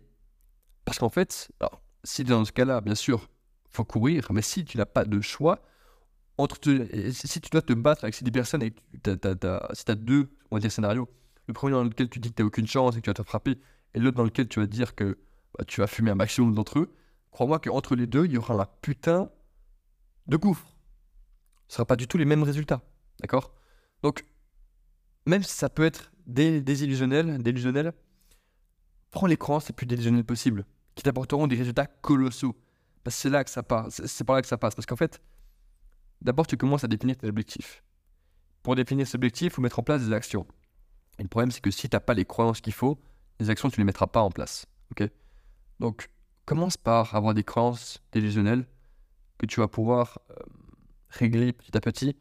Parce 0.85 0.99
qu'en 0.99 1.09
fait, 1.09 1.51
alors, 1.61 1.83
si 2.05 2.25
dans 2.25 2.45
ce 2.45 2.53
cas-là, 2.53 2.81
bien 2.81 2.95
sûr, 2.95 3.29
faut 3.71 3.85
courir, 3.85 4.29
mais 4.33 4.43
si 4.43 4.65
tu 4.65 4.79
n'as 4.79 4.87
pas 4.87 5.05
de 5.05 5.21
choix, 5.21 5.63
entre 6.39 6.59
si 7.13 7.41
tu 7.41 7.51
dois 7.51 7.63
te 7.63 7.73
battre 7.73 8.05
avec 8.05 8.15
ces 8.15 8.25
10 8.25 8.31
personnes 8.31 8.63
et 8.63 8.75
si 8.93 9.01
tu 9.03 9.91
as 9.91 9.95
deux, 9.95 10.31
on 10.51 10.57
va 10.57 10.61
dire, 10.61 10.71
scénarios, 10.71 11.09
le 11.49 11.55
premier 11.55 11.73
dans 11.73 11.83
lequel 11.83 12.09
tu 12.09 12.21
dis 12.21 12.31
que 12.31 12.37
tu 12.37 12.43
n'as 12.43 12.47
aucune 12.47 12.67
chance 12.67 12.95
et 12.95 13.01
que 13.01 13.05
tu 13.05 13.11
vas 13.11 13.15
te 13.15 13.23
frapper, 13.23 13.59
et 13.95 13.99
l'autre 13.99 14.17
dans 14.17 14.25
lequel 14.25 14.49
tu 14.49 14.61
vas 14.61 14.67
dire 14.67 14.95
que 14.95 15.19
bah, 15.57 15.65
tu 15.67 15.81
vas 15.81 15.87
fumer 15.87 16.11
un 16.11 16.15
maximum 16.15 16.55
d'entre 16.55 16.79
eux, 16.79 16.95
crois-moi 17.31 17.59
qu'entre 17.59 17.97
les 17.97 18.07
deux, 18.07 18.27
il 18.27 18.33
y 18.33 18.39
aura 18.39 18.55
un 18.55 18.67
putain 18.83 19.31
de 20.27 20.37
gouffre. 20.37 20.77
Ce 21.69 21.75
ne 21.75 21.77
sera 21.77 21.87
pas 21.87 21.97
du 21.97 22.07
tout 22.07 22.19
les 22.19 22.25
mêmes 22.25 22.43
résultats. 22.43 22.83
D'accord? 23.21 23.55
Donc, 24.03 24.25
même 25.27 25.43
si 25.43 25.55
ça 25.55 25.69
peut 25.69 25.85
être 25.85 26.13
désillusionnel, 26.27 27.43
délusionnel, 27.43 27.93
prends 29.11 29.27
les 29.27 29.37
croyances 29.37 29.69
les 29.69 29.75
plus 29.75 29.87
délusionnelles 29.87 30.25
possibles, 30.25 30.65
qui 30.95 31.03
t'apporteront 31.03 31.47
des 31.47 31.57
résultats 31.57 31.87
colossaux. 31.87 32.57
Parce 33.05 33.17
que 33.17 33.23
c'est 33.23 33.31
là 33.31 33.45
que 33.45 33.51
ça 33.51 33.63
passe. 33.63 34.05
C'est 34.07 34.25
par 34.25 34.37
là 34.37 34.43
que 34.43 34.49
ça 34.49 34.59
passe. 34.59 34.75
Parce 34.75 34.87
qu'en 34.87 34.97
fait, 34.97 35.21
d'abord, 36.21 36.47
tu 36.47 36.57
commences 36.57 36.85
à 36.85 36.89
définir 36.89 37.17
tes 37.17 37.29
objectifs. 37.29 37.83
Pour 38.63 38.75
définir 38.75 39.07
ces 39.07 39.17
objectifs, 39.17 39.53
il 39.53 39.55
faut 39.55 39.63
mettre 39.63 39.79
en 39.79 39.83
place 39.83 40.05
des 40.05 40.13
actions. 40.13 40.47
Et 41.19 41.23
le 41.23 41.29
problème, 41.29 41.51
c'est 41.51 41.61
que 41.61 41.71
si 41.71 41.89
tu 41.89 41.97
n'as 41.97 42.01
pas 42.01 42.15
les 42.15 42.25
croyances 42.25 42.61
qu'il 42.61 42.73
faut, 42.73 42.99
les 43.41 43.51
actions, 43.51 43.71
tu 43.71 43.81
ne 43.81 43.83
les 43.83 43.87
mettras 43.87 44.07
pas 44.07 44.21
en 44.21 44.31
place. 44.31 44.67
Donc, 45.81 46.11
commence 46.45 46.77
par 46.77 47.15
avoir 47.15 47.35
des 47.35 47.45
croyances 47.45 48.03
délusionnelles 48.13 48.67
que 49.39 49.47
tu 49.47 49.61
vas 49.61 49.69
pouvoir 49.69 50.19
euh, 50.31 50.35
régler 51.09 51.53
petit 51.53 51.77
à 51.77 51.81
petit. 51.81 52.17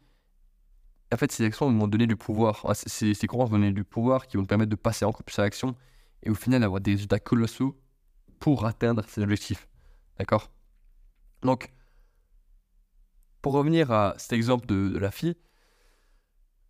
En 1.12 1.16
fait, 1.16 1.32
ces 1.32 1.44
actions 1.44 1.72
vont 1.72 1.88
donner 1.88 2.06
du 2.06 2.16
pouvoir. 2.16 2.64
Ah, 2.68 2.74
ces, 2.74 3.14
ces, 3.14 3.26
croyances 3.26 3.50
vont 3.50 3.58
donner 3.58 3.72
du 3.72 3.84
pouvoir 3.84 4.26
qui 4.26 4.36
vont 4.36 4.44
te 4.44 4.48
permettre 4.48 4.70
de 4.70 4.76
passer 4.76 5.04
encore 5.04 5.24
plus 5.24 5.38
à 5.38 5.42
l'action 5.42 5.74
et 6.22 6.30
au 6.30 6.34
final 6.34 6.62
avoir 6.62 6.80
des 6.80 6.92
résultats 6.92 7.18
colossaux 7.18 7.80
pour 8.38 8.66
atteindre 8.66 9.04
ces 9.08 9.22
objectifs. 9.22 9.68
D'accord? 10.18 10.52
Donc, 11.42 11.72
pour 13.42 13.52
revenir 13.52 13.90
à 13.90 14.14
cet 14.18 14.32
exemple 14.32 14.66
de, 14.66 14.98
la 14.98 15.10
fille, 15.10 15.36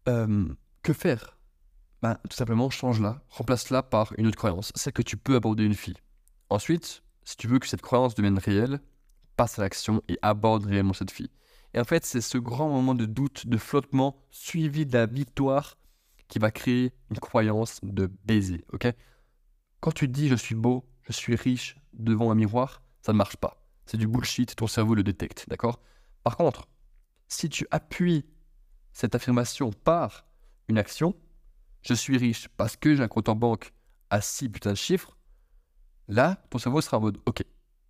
euh, 0.09 0.49
que 0.83 0.93
faire? 0.93 1.38
Bah, 2.03 2.21
tout 2.29 2.37
simplement 2.37 2.71
change-la, 2.71 3.23
remplace-la 3.29 3.83
par 3.83 4.13
une 4.19 4.27
autre 4.27 4.37
croyance, 4.37 4.73
celle 4.75 4.93
que 4.93 5.03
tu 5.03 5.17
peux 5.17 5.35
aborder 5.35 5.65
une 5.65 5.75
fille. 5.75 5.97
Ensuite, 6.49 7.03
si 7.25 7.37
tu 7.37 7.49
veux 7.49 7.59
que 7.59 7.67
cette 7.67 7.83
croyance 7.83 8.15
devienne 8.15 8.39
réelle, 8.39 8.81
passe 9.37 9.59
à 9.59 9.63
l'action 9.63 10.03
et 10.09 10.19
aborde 10.23 10.67
réellement 10.67 10.93
cette 10.93 11.11
fille. 11.11 11.31
Et 11.75 11.81
en 11.81 11.85
fait, 11.85 12.05
c'est 12.05 12.21
ce 12.21 12.39
grand 12.39 12.69
moment 12.69 12.95
de 12.95 13.05
doute, 13.05 13.47
de 13.47 13.59
flottement, 13.59 14.17
suivi 14.31 14.87
de 14.87 14.93
la 14.97 15.07
victoire 15.07 15.77
qui 16.29 16.39
va 16.39 16.51
créer 16.51 16.93
une 17.11 17.19
croyance 17.19 17.81
de 17.83 18.11
baiser, 18.25 18.65
ok? 18.73 18.89
Quand 19.81 19.93
tu 19.93 20.09
dis 20.09 20.29
je 20.29 20.35
suis 20.35 20.55
beau, 20.55 20.89
je 21.03 21.13
suis 21.13 21.37
riche 21.37 21.77
devant 21.93 22.31
un 22.31 22.35
miroir, 22.35 22.83
ça 23.01 23.13
ne 23.13 23.19
marche 23.19 23.37
pas. 23.37 23.65
C'est 23.87 23.97
du 23.97 24.07
bullshit, 24.07 24.55
ton 24.57 24.67
cerveau 24.67 24.95
le 24.95 25.03
détecte, 25.03 25.47
d'accord? 25.49 25.81
Par 26.25 26.37
contre, 26.37 26.69
si 27.29 27.49
tu 27.49 27.67
appuies 27.71 28.25
cette 28.93 29.15
affirmation 29.15 29.71
par 29.71 30.27
une 30.69 30.79
action, 30.79 31.15
je 31.89 31.95
suis 31.95 32.19
riche 32.19 32.49
parce 32.59 32.77
que 32.77 32.95
j'ai 32.95 33.03
un 33.03 33.09
compte 33.09 33.31
en 33.31 33.35
banque 33.35 33.73
à 34.11 34.21
6 34.21 34.51
putains 34.51 34.73
de 34.73 34.77
chiffres, 34.77 35.17
là, 36.07 36.37
ton 36.51 36.59
cerveau 36.59 36.83
sera 36.83 36.99
en 36.99 37.01
mode 37.01 37.19
ok, 37.25 37.43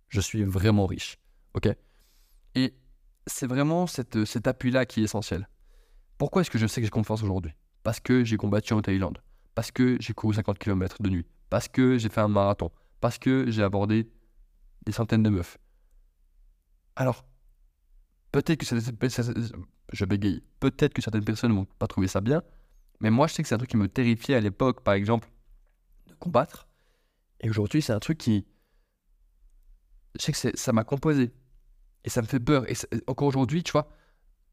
je 0.07 0.21
suis 0.21 0.43
vraiment 0.45 0.85
riche, 0.85 1.17
ok 1.53 1.67
Et 2.55 2.73
c'est 3.27 3.45
vraiment 3.45 3.87
cette, 3.87 4.23
cet 4.23 4.47
appui-là 4.47 4.85
qui 4.85 5.01
est 5.01 5.03
essentiel. 5.03 5.49
Pourquoi 6.17 6.41
est-ce 6.41 6.49
que 6.49 6.57
je 6.57 6.65
sais 6.65 6.79
que 6.79 6.85
j'ai 6.85 6.91
confiance 6.91 7.23
aujourd'hui? 7.23 7.51
Parce 7.83 7.99
que 7.99 8.23
j'ai 8.23 8.37
combattu 8.37 8.71
en 8.71 8.81
Thaïlande, 8.81 9.21
parce 9.53 9.71
que 9.71 9.97
j'ai 9.99 10.13
couru 10.13 10.33
50 10.33 10.57
km 10.59 11.01
de 11.01 11.09
nuit, 11.09 11.25
parce 11.49 11.67
que 11.67 11.97
j'ai 11.97 12.07
fait 12.07 12.21
un 12.21 12.29
marathon, 12.29 12.71
parce 13.01 13.17
que 13.17 13.51
j'ai 13.51 13.63
abordé 13.63 14.09
des 14.85 14.93
centaines 14.93 15.23
de 15.23 15.29
meufs. 15.29 15.57
Alors, 16.95 17.25
peut-être 18.31 18.59
que 18.59 18.65
certaines, 18.65 19.49
je 19.91 20.05
bégaye, 20.05 20.41
peut-être 20.61 20.93
que 20.93 21.01
certaines 21.01 21.25
personnes 21.25 21.51
ne 21.51 21.57
vont 21.57 21.65
pas 21.65 21.87
trouver 21.87 22.07
ça 22.07 22.21
bien, 22.21 22.43
mais 22.99 23.09
moi 23.09 23.27
je 23.27 23.33
sais 23.33 23.43
que 23.43 23.49
c'est 23.49 23.55
un 23.55 23.59
truc 23.59 23.69
qui 23.69 23.77
me 23.77 23.87
terrifiait 23.87 24.35
à 24.35 24.41
l'époque, 24.41 24.83
par 24.83 24.93
exemple, 24.93 25.29
de 26.07 26.13
combattre. 26.15 26.67
Et 27.41 27.49
aujourd'hui, 27.49 27.81
c'est 27.81 27.93
un 27.93 27.99
truc 27.99 28.17
qui. 28.17 28.45
Je 30.19 30.25
sais 30.25 30.31
que 30.31 30.57
ça 30.57 30.73
m'a 30.73 30.83
composé. 30.83 31.31
Et 32.03 32.09
ça 32.09 32.21
me 32.21 32.27
fait 32.27 32.39
peur. 32.39 32.69
Et 32.69 32.75
encore 33.07 33.27
aujourd'hui, 33.27 33.63
tu 33.63 33.71
vois, 33.71 33.89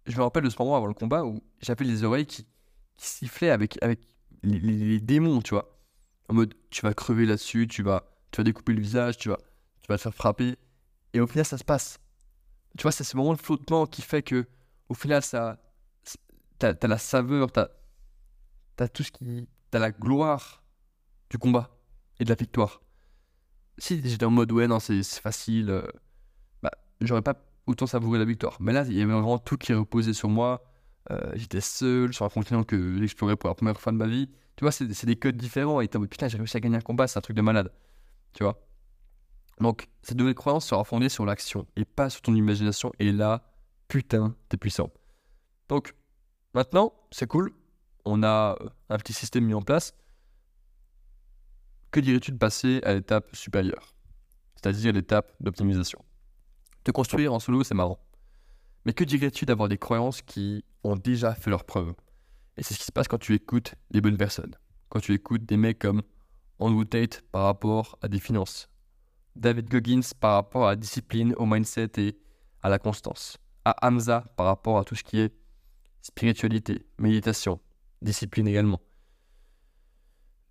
je 0.07 0.17
me 0.17 0.23
rappelle 0.23 0.45
de 0.45 0.50
ce 0.50 0.57
moment 0.59 0.76
avant 0.76 0.87
le 0.87 0.95
combat 0.95 1.25
où 1.25 1.43
j'avais 1.61 1.85
les 1.85 2.05
oreilles 2.05 2.26
qui, 2.26 2.47
sifflaient 2.99 3.50
avec, 3.50 3.79
avec 3.83 4.00
les, 4.43 5.00
démons, 5.00 5.43
tu 5.43 5.50
vois. 5.50 5.79
En 6.29 6.35
mode, 6.35 6.55
tu 6.71 6.83
vas 6.83 6.95
crever 6.95 7.26
là-dessus, 7.26 7.69
tu 7.69 7.83
vas, 7.83 8.09
tu 8.31 8.38
vas 8.38 8.45
découper 8.45 8.73
le 8.73 8.81
visage, 8.81 9.19
tu 9.19 9.29
vas, 9.29 9.38
tu 9.83 9.88
vas 9.88 9.97
te 9.97 10.03
faire 10.03 10.15
frapper. 10.15 10.57
Et 11.12 11.21
au 11.21 11.26
final, 11.26 11.45
ça 11.45 11.59
se 11.59 11.65
passe. 11.65 11.99
Tu 12.79 12.83
vois, 12.83 12.93
c'est 12.93 13.05
ce 13.05 13.17
moment 13.17 13.35
de 13.35 13.41
flottement 13.41 13.87
qui 13.87 14.03
fait 14.03 14.23
que, 14.23 14.47
au 14.88 14.95
final, 14.95 15.23
ça, 15.23 15.59
t'as 16.59 16.75
as 16.81 16.87
la 16.87 16.99
saveur, 16.99 17.53
t'as 17.53 17.69
as 18.83 18.88
tout 18.88 19.02
ce 19.02 19.11
qui, 19.11 19.49
t'as 19.71 19.78
la 19.78 19.90
gloire 19.90 20.62
du 21.30 21.38
combat 21.38 21.71
et 22.18 22.25
de 22.25 22.28
la 22.28 22.35
victoire. 22.35 22.80
Si 23.78 24.00
j'étais 24.02 24.25
en 24.25 24.30
mode, 24.30 24.52
ouais, 24.52 24.66
non, 24.66 24.80
c'est 24.80 25.02
facile, 25.02 25.71
euh, 25.71 25.83
bah, 26.62 26.71
j'aurais 27.00 27.23
pas 27.23 27.35
autant 27.66 27.87
savouré 27.87 28.18
la 28.18 28.25
victoire. 28.25 28.56
Mais 28.61 28.73
là, 28.73 28.85
il 28.87 28.95
y 28.95 29.02
avait 29.02 29.12
vraiment 29.12 29.38
tout 29.38 29.56
qui 29.56 29.73
reposait 29.73 30.14
sur 30.14 30.28
moi. 30.28 30.64
Euh, 31.11 31.30
j'étais 31.35 31.61
seul 31.61 32.12
sur 32.12 32.25
un 32.25 32.28
continent 32.28 32.64
que 32.64 32.99
j'explorais 32.99 33.37
pour 33.37 33.49
la 33.49 33.54
première 33.54 33.80
fois 33.80 33.92
de 33.92 33.99
ma 33.99 34.06
vie. 34.06 34.30
Tu 34.56 34.64
vois, 34.64 34.73
c'est 34.73 35.04
des 35.04 35.16
codes 35.16 35.37
différents. 35.37 35.80
Et 35.80 35.88
t'es 35.88 35.97
en 35.97 36.00
mode, 36.00 36.09
putain, 36.09 36.28
j'ai 36.28 36.38
réussi 36.38 36.56
à 36.56 36.61
gagner 36.61 36.76
un 36.76 36.80
combat, 36.80 37.06
c'est 37.06 37.18
un 37.18 37.23
truc 37.23 37.37
de 37.37 37.42
malade. 37.42 37.71
Tu 38.33 38.45
vois? 38.45 38.62
Donc, 39.61 39.88
cette 40.02 40.18
nouvelle 40.18 40.35
croyance 40.35 40.66
sera 40.66 40.85
fondée 40.85 41.09
sur 41.09 41.25
l'action 41.26 41.66
et 41.76 41.85
pas 41.85 42.11
sur 42.11 42.23
ton 42.23 42.35
imagination. 42.35 42.92
Et 42.99 43.12
là, 43.12 43.42
putain, 43.88 44.35
t'es 44.49 44.56
puissant. 44.56 44.90
Donc, 45.68 45.95
maintenant, 46.54 46.95
c'est 47.11 47.26
cool. 47.26 47.52
On 48.06 48.22
a 48.22 48.56
euh, 48.60 48.68
un 48.88 48.98
petit 48.98 49.12
système 49.12 49.44
mis 49.44 49.52
en 49.52 49.62
place. 49.62 49.92
Que 51.90 51.98
dirais-tu 51.98 52.30
de 52.30 52.38
passer 52.38 52.80
à 52.84 52.94
l'étape 52.94 53.34
supérieure? 53.34 53.94
C'est-à-dire 54.54 54.92
l'étape 54.92 55.32
d'optimisation. 55.40 56.02
Te 56.84 56.92
construire 56.92 57.34
en 57.34 57.40
solo, 57.40 57.64
c'est 57.64 57.75
marrant. 57.75 57.98
Mais 58.84 58.92
que 58.92 59.02
dirais-tu 59.02 59.44
d'avoir 59.44 59.68
des 59.68 59.76
croyances 59.76 60.22
qui 60.22 60.64
ont 60.84 60.94
déjà 60.94 61.34
fait 61.34 61.50
leur 61.50 61.64
preuve? 61.64 61.94
Et 62.56 62.62
c'est 62.62 62.75
ce 62.75 62.78
qui 62.78 62.84
se 62.84 62.92
passe 62.92 63.08
quand 63.08 63.18
tu 63.18 63.34
écoutes 63.34 63.75
les 63.90 64.00
bonnes 64.00 64.16
personnes. 64.16 64.54
Quand 64.88 65.00
tu 65.00 65.12
écoutes 65.12 65.44
des 65.44 65.56
mecs 65.56 65.80
comme 65.80 66.02
Andrew 66.60 66.84
Tate 66.84 67.22
par 67.32 67.42
rapport 67.42 67.98
à 68.02 68.08
des 68.08 68.20
finances, 68.20 68.68
David 69.34 69.68
Goggins 69.68 70.12
par 70.20 70.34
rapport 70.34 70.68
à 70.68 70.70
la 70.70 70.76
discipline, 70.76 71.34
au 71.38 71.44
mindset 71.44 71.90
et 71.96 72.16
à 72.62 72.68
la 72.68 72.78
constance. 72.78 73.36
À 73.64 73.75
Hamza 73.84 74.32
par 74.36 74.46
rapport 74.46 74.78
à 74.78 74.84
tout 74.84 74.94
ce 74.94 75.02
qui 75.02 75.18
est 75.18 75.34
spiritualité, 76.02 76.86
méditation, 76.98 77.60
discipline 78.03 78.49
également. 78.49 78.81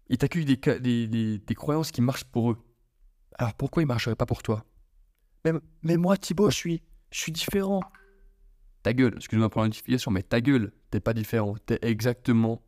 Il 0.07 0.17
t'accueille 0.17 0.45
des, 0.45 0.57
des, 0.79 1.39
des, 1.39 1.55
croyances 1.55 1.91
qui 1.91 2.01
marchent 2.01 2.25
pour 2.25 2.51
eux. 2.51 2.57
Alors 3.37 3.55
pourquoi 3.55 3.81
ils 3.81 3.85
ne 3.85 3.89
marcheraient 3.89 4.15
pas 4.15 4.25
pour 4.25 4.43
toi? 4.43 4.65
Mais, 5.43 5.51
mais 5.81 5.97
moi, 5.97 6.15
Thibaut, 6.17 6.49
je 6.51 6.55
suis, 6.55 6.83
je 7.11 7.19
suis 7.19 7.31
différent. 7.31 7.81
Ta 8.83 8.93
gueule, 8.93 9.15
excuse-moi 9.15 9.49
pour 9.49 9.63
l'identification, 9.63 10.11
mais 10.11 10.21
ta 10.21 10.41
gueule, 10.41 10.71
t'es 10.91 10.99
pas 10.99 11.13
différent. 11.13 11.55
T'es 11.65 11.79
exactement. 11.81 12.61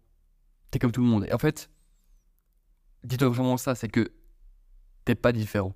T'es 0.71 0.79
comme 0.79 0.91
tout 0.91 1.01
le 1.01 1.07
monde. 1.07 1.25
Et 1.25 1.33
en 1.33 1.37
fait, 1.37 1.69
dis-toi 3.03 3.29
vraiment 3.29 3.57
ça, 3.57 3.75
c'est 3.75 3.87
que 3.87 4.11
t'es 5.05 5.15
pas 5.15 5.31
différent 5.31 5.75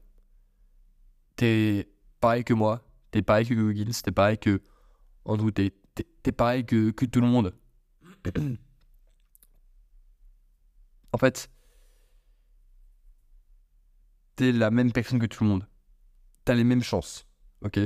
t'es 1.42 1.90
pareil 2.20 2.44
que 2.44 2.54
moi, 2.54 2.88
t'es 3.10 3.24
pareil 3.24 3.48
que 3.48 3.56
Goggins, 3.56 3.92
t'es 4.04 4.12
pareil 4.12 4.38
que 4.38 4.62
Andrew, 5.26 5.50
t'es, 5.50 5.74
t'es, 6.22 6.32
pareil 6.32 6.66
que, 6.66 6.92
que 6.92 7.06
tout 7.06 7.20
le 7.20 7.26
monde. 7.26 7.56
en 11.14 11.18
fait, 11.18 11.50
t'es 14.36 14.52
la 14.52 14.72
même 14.72 14.92
personne 14.92 15.20
que 15.20 15.26
tout 15.26 15.44
le 15.44 15.50
monde. 15.50 15.68
T'as 16.46 16.54
les 16.54 16.64
mêmes 16.64 16.84
chances, 16.84 17.28
ok? 17.64 17.80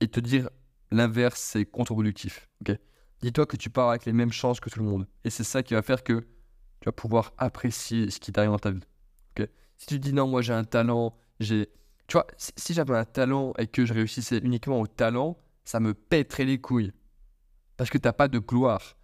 Et 0.00 0.08
te 0.08 0.20
dire 0.20 0.50
l'inverse, 0.90 1.40
c'est 1.40 1.64
contre-productif, 1.64 2.48
ok? 2.60 2.76
Dis-toi 3.22 3.46
que 3.46 3.56
tu 3.56 3.70
pars 3.70 3.90
avec 3.90 4.04
les 4.04 4.12
mêmes 4.12 4.32
chances 4.32 4.60
que 4.60 4.68
tout 4.68 4.80
le 4.80 4.86
monde. 4.86 5.06
Et 5.24 5.30
c'est 5.30 5.44
ça 5.44 5.62
qui 5.62 5.74
va 5.74 5.82
faire 5.82 6.04
que 6.04 6.20
tu 6.80 6.86
vas 6.86 6.92
pouvoir 6.92 7.32
apprécier 7.38 8.10
ce 8.10 8.20
qui 8.20 8.32
t'arrive 8.32 8.50
dans 8.50 8.58
ta 8.58 8.70
vie, 8.70 8.84
ok? 9.36 9.48
Si 9.78 9.86
tu 9.86 9.98
dis 9.98 10.12
non, 10.12 10.28
moi 10.28 10.42
j'ai 10.42 10.52
un 10.52 10.64
talent, 10.64 11.16
j'ai 11.40 11.68
tu 12.06 12.14
vois, 12.14 12.26
si, 12.36 12.74
j'avais 12.74 12.96
un 12.96 13.04
talent 13.04 13.54
et 13.58 13.66
que 13.66 13.86
je 13.86 13.94
réussissais 13.94 14.38
uniquement 14.38 14.80
au 14.80 14.86
talent, 14.86 15.38
ça 15.64 15.80
me 15.80 15.94
pèterait 15.94 16.44
les 16.44 16.60
couilles. 16.60 16.92
Parce 17.76 17.90
que 17.90 17.98
t'as 17.98 18.12
pas 18.12 18.28
de 18.28 18.38
gloire. 18.38 18.96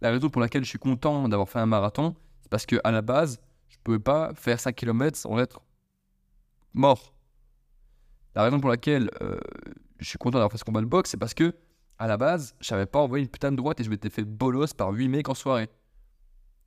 La 0.00 0.10
raison 0.10 0.28
pour 0.28 0.40
laquelle 0.40 0.64
je 0.64 0.68
suis 0.68 0.78
content 0.78 1.28
d'avoir 1.28 1.48
fait 1.48 1.58
un 1.58 1.66
marathon, 1.66 2.14
c'est 2.46 2.50
parce 2.50 2.64
que 2.64 2.76
à 2.84 2.92
la 2.92 3.02
base, 3.02 3.40
je 3.68 3.76
pouvais 3.82 3.98
pas 3.98 4.32
faire 4.36 4.60
5 4.60 4.72
km 4.72 5.18
sans 5.18 5.36
être 5.40 5.60
mort. 6.74 7.12
La 8.36 8.44
raison 8.44 8.60
pour 8.60 8.70
laquelle 8.70 9.10
euh, 9.20 9.40
je 9.98 10.08
suis 10.08 10.16
content 10.16 10.38
d'avoir 10.38 10.52
fait 10.52 10.58
ce 10.58 10.62
combat 10.62 10.80
de 10.80 10.86
boxe, 10.86 11.10
c'est 11.10 11.16
parce 11.16 11.34
que 11.34 11.56
à 11.98 12.06
la 12.06 12.16
base, 12.16 12.54
je 12.60 12.68
savais 12.68 12.86
pas 12.86 13.00
envoyer 13.00 13.24
une 13.24 13.28
putain 13.28 13.50
de 13.50 13.56
droite 13.56 13.80
et 13.80 13.84
je 13.84 13.90
m'étais 13.90 14.10
fait 14.10 14.22
bolos 14.22 14.74
par 14.74 14.90
8 14.90 15.08
mecs 15.08 15.28
en 15.28 15.34
soirée. 15.34 15.68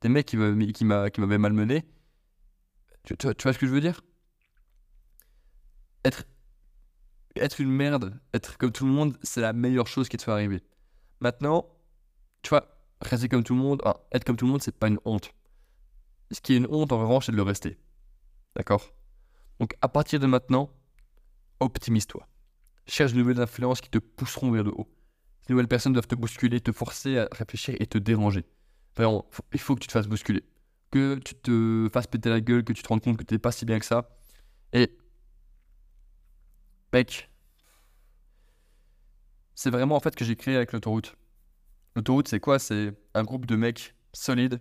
Des 0.02 0.10
mecs 0.10 0.26
qui 0.26 0.36
m'avaient 0.84 1.38
malmené. 1.38 1.86
tu 3.04 3.16
vois 3.24 3.54
ce 3.54 3.58
que 3.58 3.66
je 3.66 3.72
veux 3.72 3.80
dire? 3.80 4.02
Être, 6.04 6.26
une 7.58 7.70
merde, 7.70 8.20
être 8.34 8.58
comme 8.58 8.72
tout 8.72 8.84
le 8.84 8.92
monde, 8.92 9.16
c'est 9.22 9.40
la 9.40 9.54
meilleure 9.54 9.86
chose 9.86 10.10
qui 10.10 10.18
te 10.18 10.24
fait 10.24 10.30
arriver. 10.30 10.62
Maintenant, 11.20 11.64
tu 12.42 12.50
vois, 12.50 12.68
rester 13.00 13.30
comme 13.30 13.44
tout 13.44 13.54
le 13.54 13.60
monde, 13.60 13.80
être 14.12 14.24
comme 14.24 14.36
tout 14.36 14.44
le 14.44 14.52
monde, 14.52 14.62
c'est 14.62 14.76
pas 14.76 14.88
une 14.88 15.00
honte. 15.06 15.32
Ce 16.30 16.40
qui 16.40 16.54
est 16.54 16.56
une 16.56 16.66
honte, 16.70 16.92
en 16.92 17.00
revanche, 17.00 17.26
c'est 17.26 17.32
de 17.32 17.36
le 17.36 17.42
rester. 17.42 17.78
D'accord? 18.56 18.94
Donc, 19.58 19.74
à 19.80 19.88
partir 19.88 20.20
de 20.20 20.26
maintenant, 20.26 20.70
optimise-toi. 21.60 22.26
Cherche 22.86 23.12
de 23.12 23.18
nouvelles 23.18 23.40
influences 23.40 23.80
qui 23.80 23.90
te 23.90 23.98
pousseront 23.98 24.50
vers 24.50 24.64
le 24.64 24.70
haut. 24.70 24.88
Ces 25.46 25.52
nouvelles 25.52 25.68
personnes 25.68 25.92
doivent 25.92 26.06
te 26.06 26.14
bousculer, 26.14 26.60
te 26.60 26.72
forcer 26.72 27.18
à 27.18 27.28
réfléchir 27.32 27.76
et 27.78 27.86
te 27.86 27.98
déranger. 27.98 28.44
Vraiment, 28.96 29.28
il 29.52 29.60
faut 29.60 29.74
que 29.74 29.80
tu 29.80 29.86
te 29.86 29.92
fasses 29.92 30.08
bousculer. 30.08 30.44
Que 30.90 31.16
tu 31.16 31.34
te 31.34 31.88
fasses 31.92 32.06
péter 32.06 32.30
la 32.30 32.40
gueule, 32.40 32.64
que 32.64 32.72
tu 32.72 32.82
te 32.82 32.88
rendes 32.88 33.02
compte 33.02 33.16
que 33.16 33.24
tu 33.24 33.34
n'es 33.34 33.38
pas 33.38 33.52
si 33.52 33.64
bien 33.64 33.78
que 33.78 33.86
ça. 33.86 34.08
Et 34.72 34.96
Mec, 36.92 37.30
c'est 39.54 39.70
vraiment 39.70 39.94
en 39.94 40.00
fait 40.00 40.16
que 40.16 40.24
j'ai 40.24 40.34
créé 40.34 40.56
avec 40.56 40.72
l'autoroute. 40.72 41.14
L'autoroute, 41.94 42.26
c'est 42.26 42.40
quoi? 42.40 42.58
C'est 42.58 42.92
un 43.14 43.22
groupe 43.22 43.46
de 43.46 43.54
mecs 43.54 43.94
solides 44.12 44.60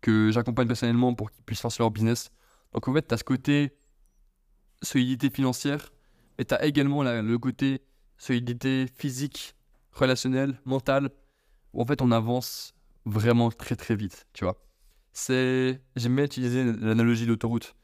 que 0.00 0.30
j'accompagne 0.30 0.66
personnellement 0.66 1.14
pour 1.14 1.30
qu'ils 1.30 1.44
puissent 1.44 1.62
lancer 1.62 1.82
leur 1.82 1.90
business. 1.90 2.30
Donc 2.72 2.88
en 2.88 2.94
fait, 2.94 3.06
tu 3.06 3.14
as 3.14 3.18
ce 3.18 3.24
côté 3.24 3.72
solidité 4.82 5.30
financière, 5.30 5.92
et 6.38 6.44
tu 6.44 6.54
as 6.54 6.64
également 6.64 7.02
le 7.02 7.38
côté 7.38 7.82
solidité 8.16 8.86
physique, 8.94 9.54
relationnelle, 9.92 10.58
mentale, 10.64 11.10
où 11.74 11.82
en 11.82 11.84
fait 11.84 12.00
on 12.02 12.10
avance 12.12 12.74
vraiment 13.04 13.50
très 13.50 13.76
très 13.76 13.94
vite, 13.94 14.26
tu 14.32 14.44
vois. 14.44 14.62
C'est, 15.12 15.80
utiliser 15.96 16.64
l'analogie 16.64 17.26
d'autoroute. 17.26 17.74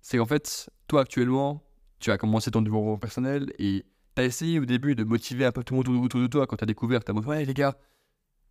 C'est 0.00 0.18
qu'en 0.18 0.26
fait, 0.26 0.70
toi 0.86 1.02
actuellement, 1.02 1.62
tu 1.98 2.10
as 2.10 2.18
commencé 2.18 2.50
ton 2.50 2.62
développement 2.62 2.96
personnel 2.96 3.52
et 3.58 3.84
tu 4.14 4.22
as 4.22 4.24
essayé 4.24 4.58
au 4.58 4.64
début 4.64 4.94
de 4.94 5.04
motiver 5.04 5.44
un 5.44 5.52
peu 5.52 5.64
tout 5.64 5.74
le 5.74 5.82
monde 5.82 6.04
autour 6.04 6.20
de 6.20 6.26
toi 6.28 6.46
quand 6.46 6.56
tu 6.56 6.64
as 6.64 6.66
découvert. 6.66 7.04
Tu 7.04 7.10
as 7.10 7.14
dit, 7.14 7.26
ouais, 7.26 7.44
les 7.44 7.54
gars, 7.54 7.76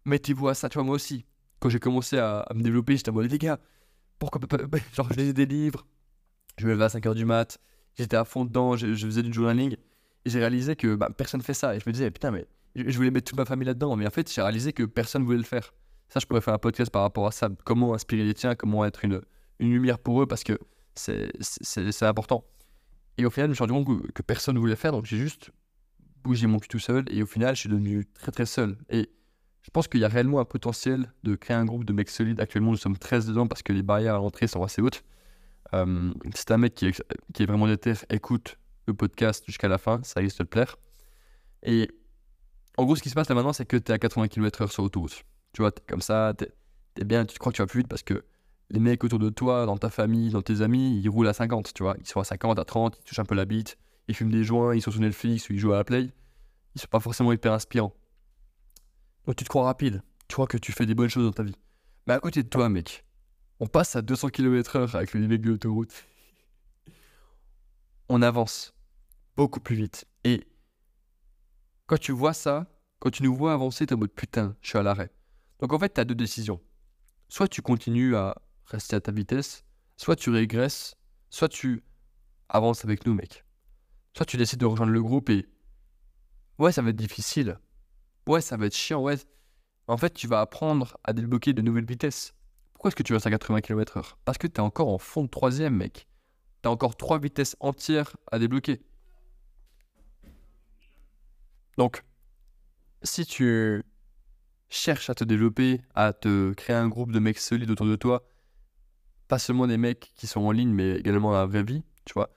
mettez-vous 0.05 0.50
à 0.50 0.53
ça, 0.53 0.69
tu 0.69 0.75
vois, 0.75 0.83
moi 0.83 0.95
aussi. 0.95 1.25
Quand 1.59 1.69
j'ai 1.69 1.79
commencé 1.79 2.17
à, 2.17 2.45
me 2.53 2.61
développer, 2.61 2.97
j'étais 2.97 3.09
en 3.09 3.13
mode, 3.13 3.31
les 3.31 3.37
gars, 3.37 3.59
pourquoi 4.19 4.41
pas. 4.41 4.57
Genre, 4.93 5.07
je 5.11 5.17
lisais 5.17 5.33
des 5.33 5.45
livres, 5.45 5.85
je 6.57 6.67
me 6.67 6.73
levais 6.73 6.85
à 6.85 6.87
5h 6.87 7.13
du 7.13 7.25
mat, 7.25 7.59
j'étais 7.95 8.17
à 8.17 8.25
fond 8.25 8.45
dedans, 8.45 8.75
je, 8.75 8.93
faisais 8.95 9.23
du 9.23 9.33
journaling. 9.33 9.75
Et 10.25 10.29
j'ai 10.29 10.39
réalisé 10.39 10.75
que 10.75 10.95
bah, 10.95 11.09
personne 11.15 11.39
ne 11.39 11.43
fait 11.43 11.53
ça. 11.53 11.75
Et 11.75 11.79
je 11.79 11.85
me 11.87 11.93
disais, 11.93 12.11
putain, 12.11 12.31
mais 12.31 12.45
je 12.75 12.95
voulais 12.97 13.11
mettre 13.11 13.29
toute 13.29 13.37
ma 13.37 13.45
famille 13.45 13.65
là-dedans. 13.65 13.95
Mais 13.95 14.05
en 14.05 14.11
fait, 14.11 14.31
j'ai 14.31 14.41
réalisé 14.41 14.73
que 14.73 14.83
personne 14.83 15.21
ne 15.21 15.25
voulait 15.25 15.37
le 15.37 15.43
faire. 15.43 15.73
Ça, 16.09 16.19
je 16.19 16.25
pourrais 16.25 16.41
faire 16.41 16.53
un 16.53 16.59
podcast 16.59 16.91
par 16.91 17.01
rapport 17.01 17.27
à 17.27 17.31
ça. 17.31 17.49
Comment 17.65 17.93
inspirer 17.93 18.23
les 18.23 18.33
tiens, 18.33 18.55
comment 18.55 18.85
être 18.85 19.03
une, 19.05 19.21
une 19.59 19.71
lumière 19.71 19.99
pour 19.99 20.21
eux, 20.21 20.25
parce 20.25 20.43
que 20.43 20.57
C'est 20.95 22.03
important. 22.03 22.43
Et 23.17 23.25
au 23.25 23.29
final, 23.29 23.47
je 23.47 23.49
me 23.49 23.55
suis 23.55 23.63
rendu 23.63 23.73
compte 23.73 24.11
que, 24.11 24.21
personne 24.21 24.55
ne 24.55 24.59
voulait 24.59 24.75
faire, 24.75 24.91
donc 24.91 25.05
j'ai 25.05 25.17
juste 25.17 25.49
bougé 26.23 26.45
mon 26.45 26.59
cul 26.59 26.67
tout 26.67 26.79
seul. 26.79 27.05
Et 27.09 27.23
au 27.23 27.25
final, 27.25 27.55
je 27.55 27.61
suis 27.61 27.69
devenu 27.69 28.05
très 28.05 28.31
très 28.31 28.45
seul. 28.45 28.77
Et 28.89 29.09
je 29.67 29.71
pense 29.71 29.89
qu'il 29.89 30.00
y 30.00 30.05
a 30.05 30.07
réellement 30.07 30.39
un 30.39 30.45
potentiel 30.45 31.12
de 31.24 31.36
créer 31.36 31.57
un 31.57 31.65
groupe 31.65 31.83
de 31.83 31.91
mecs 31.91 32.09
solides. 32.09 32.39
Actuellement, 32.39 32.71
nous 32.71 32.77
sommes 32.77 32.97
13 32.97 33.27
dedans 33.27 33.47
parce 33.47 33.63
que 33.63 33.74
les 33.74 33.83
barrières 33.83 34.15
à 34.15 34.17
l'entrée 34.17 34.47
sont 34.47 34.63
assez 34.63 34.81
hautes. 34.81 35.03
Euh, 35.74 36.13
si 36.33 36.45
un 36.53 36.57
mec 36.57 36.74
qui 36.74 36.86
est, 36.86 37.45
vraiment 37.45 37.67
déter, 37.67 37.91
écoute 38.09 38.57
le 38.86 38.93
podcast 38.93 39.43
jusqu'à 39.45 39.67
la 39.67 39.77
fin, 39.77 40.00
ça 40.03 40.21
risque 40.21 40.38
de 40.38 40.45
te 40.45 40.50
plaire. 40.50 40.77
Et 41.63 41.89
en 42.77 42.86
gros, 42.86 42.95
ce 42.95 43.01
qui 43.03 43.09
se 43.09 43.13
passe 43.15 43.27
là 43.27 43.36
maintenant, 43.36 43.51
c'est 43.51 43.65
que 43.65 43.75
tu 43.75 43.91
es 43.91 43.93
à 43.93 44.00
80 44.00 44.29
km/h 44.29 44.71
sur 44.71 44.83
autoroute. 44.83 45.21
Tu 45.51 45.62
vois, 45.62 45.71
es 45.71 45.81
comme 45.86 46.00
ça, 46.00 46.33
tu 46.38 46.45
es, 47.01 47.03
bien, 47.03 47.25
tu 47.25 47.38
crois 47.38 47.51
que 47.51 47.57
tu 47.57 47.62
vas 47.62 47.67
plus 47.67 47.79
vite 47.79 47.89
parce 47.89 48.03
que 48.03 48.24
les 48.69 48.79
mecs 48.79 49.03
autour 49.03 49.19
de 49.19 49.29
toi, 49.29 49.65
dans 49.65 49.77
ta 49.77 49.89
famille, 49.89 50.29
dans 50.29 50.41
tes 50.41 50.62
amis, 50.62 50.97
ils 50.97 51.09
roulent 51.09 51.27
à 51.27 51.33
50, 51.33 51.74
tu 51.74 51.83
vois. 51.83 51.97
Ils 52.00 52.07
sont 52.07 52.21
à 52.21 52.24
50, 52.24 52.57
à 52.57 52.63
30, 52.63 53.00
ils 53.01 53.03
touchent 53.03 53.19
un 53.19 53.25
peu 53.25 53.36
la 53.36 53.43
bite, 53.43 53.77
ils 54.07 54.15
fument 54.15 54.31
des 54.31 54.45
joints, 54.45 54.75
ils 54.75 54.81
sont 54.81 54.91
sur 54.91 55.01
Netflix 55.01 55.50
ou 55.50 55.53
ils 55.53 55.59
jouent 55.59 55.74
à 55.74 55.77
la 55.77 55.83
play. 55.83 56.09
Ils 56.75 56.79
sont 56.79 56.88
pas 56.89 57.01
forcément 57.01 57.33
hyper 57.33 57.51
inspirants. 57.51 57.93
Donc 59.27 59.36
tu 59.36 59.43
te 59.43 59.50
crois 59.50 59.65
rapide, 59.65 60.01
tu 60.29 60.36
crois 60.36 60.48
que 60.48 60.57
tu 60.57 60.72
fais 60.72 60.86
des 60.86 60.96
bonnes 60.96 61.10
choses 61.10 61.25
dans 61.25 61.34
ta 61.34 61.43
vie. 61.43 61.57
Mais 62.07 62.13
à 62.13 62.19
côté 62.19 62.43
de 62.43 62.48
toi, 62.48 62.69
mec, 62.69 63.05
on 63.60 63.67
passe 63.67 63.98
à 63.98 64.01
200 64.01 64.29
km/h 64.29 64.96
avec 64.96 65.13
les 65.13 65.27
mecs 65.27 65.41
de 65.41 65.50
l'autoroute. 65.50 65.93
on 68.07 68.22
avance 68.22 68.74
beaucoup 69.36 69.60
plus 69.60 69.75
vite. 69.75 70.05
Et 70.24 70.48
quand 71.88 72.00
tu 72.00 72.13
vois 72.13 72.34
ça, 72.34 72.67
quand 73.00 73.10
tu 73.10 73.22
nous 73.22 73.36
vois 73.36 73.51
avancer, 73.51 73.86
t'es 73.86 73.96
en 73.96 73.98
mode 73.98 74.13
putain, 74.13 74.55
je 74.62 74.69
suis 74.69 74.77
à 74.77 74.84
l'arrêt. 74.84 75.12
Donc 75.60 75.74
en 75.74 75.79
fait, 75.79 75.93
tu 75.93 76.00
as 76.00 76.05
deux 76.05 76.15
décisions. 76.15 76.62
Soit 77.27 77.50
tu 77.50 77.62
continues 77.62 78.15
à 78.15 78.41
rester 78.67 78.96
à 78.96 79.01
ta 79.01 79.12
vitesse, 79.12 79.65
soit 79.98 80.15
tu 80.15 80.29
régresses, 80.29 80.96
soit 81.29 81.50
tu 81.50 81.84
avances 82.48 82.86
avec 82.86 83.05
nous, 83.05 83.13
mec. 83.13 83.43
Soit 84.15 84.25
tu 84.25 84.38
décides 84.38 84.62
de 84.62 84.65
rejoindre 84.65 84.93
le 84.93 85.03
groupe 85.03 85.29
et. 85.29 85.50
Ouais, 86.60 86.72
ça 86.72 86.81
va 86.81 86.91
être 86.91 86.96
difficile. 86.96 87.60
Ouais, 88.27 88.41
ça 88.41 88.57
va 88.57 88.65
être 88.65 88.75
chiant, 88.75 89.01
ouais. 89.01 89.15
En 89.88 89.96
fait, 89.96 90.13
tu 90.13 90.27
vas 90.27 90.41
apprendre 90.41 90.98
à 91.05 91.13
débloquer 91.13 91.53
de 91.53 91.62
nouvelles 91.62 91.86
vitesses. 91.86 92.34
Pourquoi 92.74 92.89
est-ce 92.89 92.96
que 92.98 93.03
tu 93.03 93.13
restes 93.13 93.25
à 93.25 93.31
80 93.31 93.62
km/h 93.62 94.15
Parce 94.25 94.38
que 94.38 94.48
tu 94.48 94.55
es 94.55 94.60
encore 94.60 94.89
en 94.89 94.98
fond 94.98 95.24
de 95.24 95.29
troisième, 95.29 95.75
mec. 95.75 96.07
Tu 96.62 96.67
as 96.67 96.72
encore 96.72 96.98
trois 96.98 97.19
vitesses 97.19 97.55
entières 97.62 98.17
à 98.29 98.38
débloquer. 98.38 98.81
Donc, 101.77 102.03
si 103.01 103.25
tu 103.25 103.81
cherches 104.67 105.10
à 105.10 105.15
te 105.15 105.24
développer, 105.24 105.79
à 105.96 106.12
te 106.12 106.51
créer 106.53 106.75
un 106.75 106.89
groupe 106.89 107.13
de 107.13 107.19
mecs 107.19 107.39
solides 107.39 107.72
autour 107.72 107.86
de 107.86 107.96
toi, 107.96 108.27
pas 109.29 109.39
seulement 109.39 109.67
des 109.67 109.77
mecs 109.77 110.12
qui 110.15 110.27
sont 110.27 110.41
en 110.41 110.51
ligne, 110.51 110.74
mais 110.74 110.98
également 110.98 111.31
dans 111.31 111.38
la 111.38 111.46
vraie 111.46 111.63
vie, 111.63 111.84
tu 112.03 112.13
vois. 112.13 112.29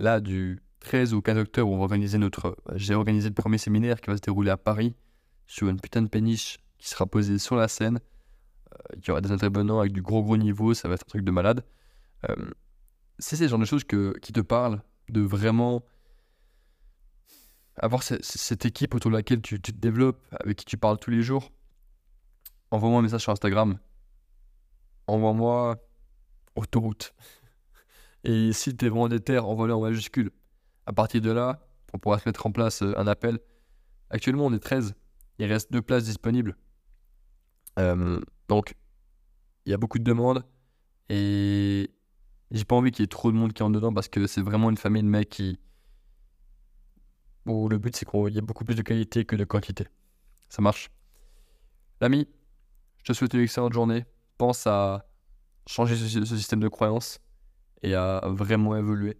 Là, 0.00 0.20
du 0.20 0.60
13 0.80 1.14
au 1.14 1.22
15 1.22 1.38
octobre, 1.38 1.70
on 1.70 1.76
va 1.76 1.82
organiser 1.82 2.18
notre. 2.18 2.56
J'ai 2.74 2.94
organisé 2.94 3.28
le 3.28 3.34
premier 3.34 3.58
séminaire 3.58 4.00
qui 4.00 4.10
va 4.10 4.16
se 4.16 4.22
dérouler 4.22 4.50
à 4.50 4.56
Paris 4.56 4.96
sur 5.48 5.68
une 5.68 5.80
putain 5.80 6.02
de 6.02 6.08
péniche 6.08 6.58
qui 6.78 6.88
sera 6.88 7.06
posée 7.06 7.38
sur 7.38 7.56
la 7.56 7.66
scène. 7.66 7.98
Euh, 8.72 8.96
il 8.96 9.08
y 9.08 9.10
aura 9.10 9.20
des 9.20 9.32
intervenants 9.32 9.80
avec 9.80 9.92
du 9.92 10.02
gros 10.02 10.22
gros 10.22 10.36
niveau, 10.36 10.74
ça 10.74 10.86
va 10.86 10.94
être 10.94 11.04
un 11.04 11.08
truc 11.08 11.24
de 11.24 11.30
malade. 11.32 11.64
Euh, 12.28 12.50
c'est 13.18 13.34
ce 13.34 13.48
genre 13.48 13.58
de 13.58 13.64
choses 13.64 13.82
que, 13.82 14.16
qui 14.20 14.32
te 14.32 14.40
parlent 14.40 14.80
de 15.08 15.20
vraiment 15.20 15.82
avoir 17.80 18.02
cette 18.02 18.66
équipe 18.66 18.94
autour 18.94 19.10
de 19.10 19.16
laquelle 19.16 19.40
tu, 19.40 19.60
te 19.60 19.70
développes, 19.70 20.20
avec 20.32 20.58
qui 20.58 20.64
tu 20.64 20.76
parles 20.76 20.98
tous 20.98 21.10
les 21.10 21.22
jours, 21.22 21.50
envoie-moi 22.70 22.98
un 22.98 23.02
message 23.02 23.22
sur 23.22 23.32
Instagram. 23.32 23.78
Envoie-moi 25.06 25.76
autoroute. 26.56 27.14
Et 28.24 28.52
si 28.52 28.76
tu 28.76 28.84
es 28.84 28.88
vraiment 28.88 29.08
déter, 29.08 29.38
envoie-le 29.38 29.74
en 29.74 29.80
majuscule. 29.80 30.30
À 30.86 30.92
partir 30.92 31.20
de 31.20 31.30
là, 31.30 31.60
on 31.94 31.98
pourra 31.98 32.18
se 32.18 32.28
mettre 32.28 32.46
en 32.46 32.52
place 32.52 32.82
euh, 32.82 32.98
un 32.98 33.06
appel. 33.06 33.38
Actuellement, 34.10 34.46
on 34.46 34.52
est 34.52 34.58
13. 34.58 34.94
Il 35.38 35.46
reste 35.46 35.72
deux 35.72 35.82
places 35.82 36.04
disponibles. 36.04 36.56
Euh, 37.78 38.20
donc, 38.48 38.74
il 39.64 39.70
y 39.70 39.74
a 39.74 39.76
beaucoup 39.76 39.98
de 39.98 40.04
demandes. 40.04 40.44
Et 41.08 41.90
j'ai 42.50 42.64
pas 42.64 42.76
envie 42.76 42.90
qu'il 42.90 43.02
y 43.02 43.04
ait 43.04 43.08
trop 43.08 43.30
de 43.30 43.36
monde 43.36 43.52
qui 43.52 43.62
entre 43.62 43.74
dedans 43.74 43.92
parce 43.92 44.08
que 44.08 44.26
c'est 44.26 44.42
vraiment 44.42 44.70
une 44.70 44.76
famille 44.76 45.02
de 45.02 45.08
mecs 45.08 45.28
qui, 45.28 45.58
où 47.46 47.68
le 47.68 47.78
but 47.78 47.96
c'est 47.96 48.08
qu'il 48.08 48.34
y 48.34 48.38
ait 48.38 48.42
beaucoup 48.42 48.64
plus 48.64 48.74
de 48.74 48.82
qualité 48.82 49.24
que 49.24 49.36
de 49.36 49.44
quantité. 49.44 49.86
Ça 50.48 50.62
marche. 50.62 50.90
L'ami, 52.00 52.28
je 52.98 53.04
te 53.04 53.12
souhaite 53.12 53.34
une 53.34 53.40
excellente 53.40 53.72
journée. 53.72 54.04
Pense 54.36 54.66
à 54.66 55.08
changer 55.66 55.96
ce, 55.96 56.24
système 56.24 56.60
de 56.60 56.68
croyance 56.68 57.20
et 57.82 57.94
à 57.94 58.22
vraiment 58.26 58.76
évoluer. 58.76 59.18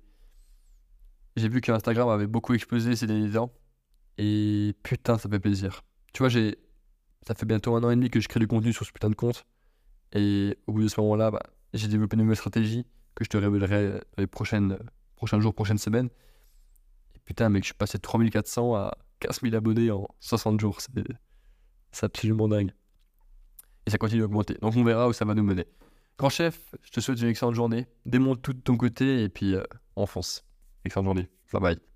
J'ai 1.36 1.48
vu 1.48 1.60
que 1.60 1.70
Instagram 1.70 2.08
avait 2.08 2.26
beaucoup 2.26 2.54
explosé 2.54 2.96
ces 2.96 3.06
derniers 3.06 3.32
temps. 3.32 3.52
Et 4.16 4.74
putain, 4.82 5.18
ça 5.18 5.28
fait 5.28 5.38
plaisir. 5.38 5.82
Tu 6.12 6.18
vois, 6.20 6.28
j'ai, 6.28 6.58
ça 7.26 7.34
fait 7.34 7.46
bientôt 7.46 7.74
un 7.76 7.84
an 7.84 7.90
et 7.90 7.96
demi 7.96 8.10
que 8.10 8.20
je 8.20 8.28
crée 8.28 8.40
du 8.40 8.46
contenu 8.46 8.72
sur 8.72 8.84
ce 8.86 8.92
putain 8.92 9.10
de 9.10 9.14
compte. 9.14 9.46
Et 10.12 10.56
au 10.66 10.72
bout 10.72 10.82
de 10.82 10.88
ce 10.88 11.00
moment-là, 11.00 11.30
bah, 11.30 11.42
j'ai 11.74 11.88
développé 11.88 12.16
une 12.16 12.22
nouvelle 12.22 12.36
stratégie 12.36 12.86
que 13.14 13.24
je 13.24 13.28
te 13.28 13.36
révélerai 13.36 14.00
les 14.16 14.26
prochaines, 14.26 14.78
prochains 15.16 15.40
jours, 15.40 15.54
prochaines 15.54 15.78
semaines. 15.78 16.08
Putain, 17.24 17.48
mec, 17.50 17.64
je 17.64 17.68
suis 17.68 17.74
passé 17.74 17.98
de 17.98 18.02
3400 18.02 18.74
à 18.74 18.96
15 19.20 19.40
000 19.42 19.54
abonnés 19.54 19.90
en 19.90 20.08
60 20.20 20.60
jours. 20.60 20.78
C'est 21.92 22.04
absolument 22.04 22.48
dingue. 22.48 22.72
Et 23.86 23.90
ça 23.90 23.98
continue 23.98 24.20
d'augmenter. 24.20 24.54
Donc 24.60 24.76
on 24.76 24.84
verra 24.84 25.08
où 25.08 25.12
ça 25.12 25.24
va 25.24 25.34
nous 25.34 25.42
mener. 25.42 25.66
Grand 26.18 26.30
chef, 26.30 26.74
je 26.82 26.90
te 26.90 27.00
souhaite 27.00 27.20
une 27.20 27.28
excellente 27.28 27.54
journée. 27.54 27.86
Démonte 28.06 28.42
tout 28.42 28.52
de 28.52 28.60
ton 28.60 28.76
côté 28.76 29.22
et 29.22 29.28
puis 29.28 29.54
euh, 29.54 29.62
on 29.96 30.06
fonce. 30.06 30.44
Excellente 30.84 31.06
journée. 31.06 31.28
Bye 31.52 31.60
bye. 31.62 31.87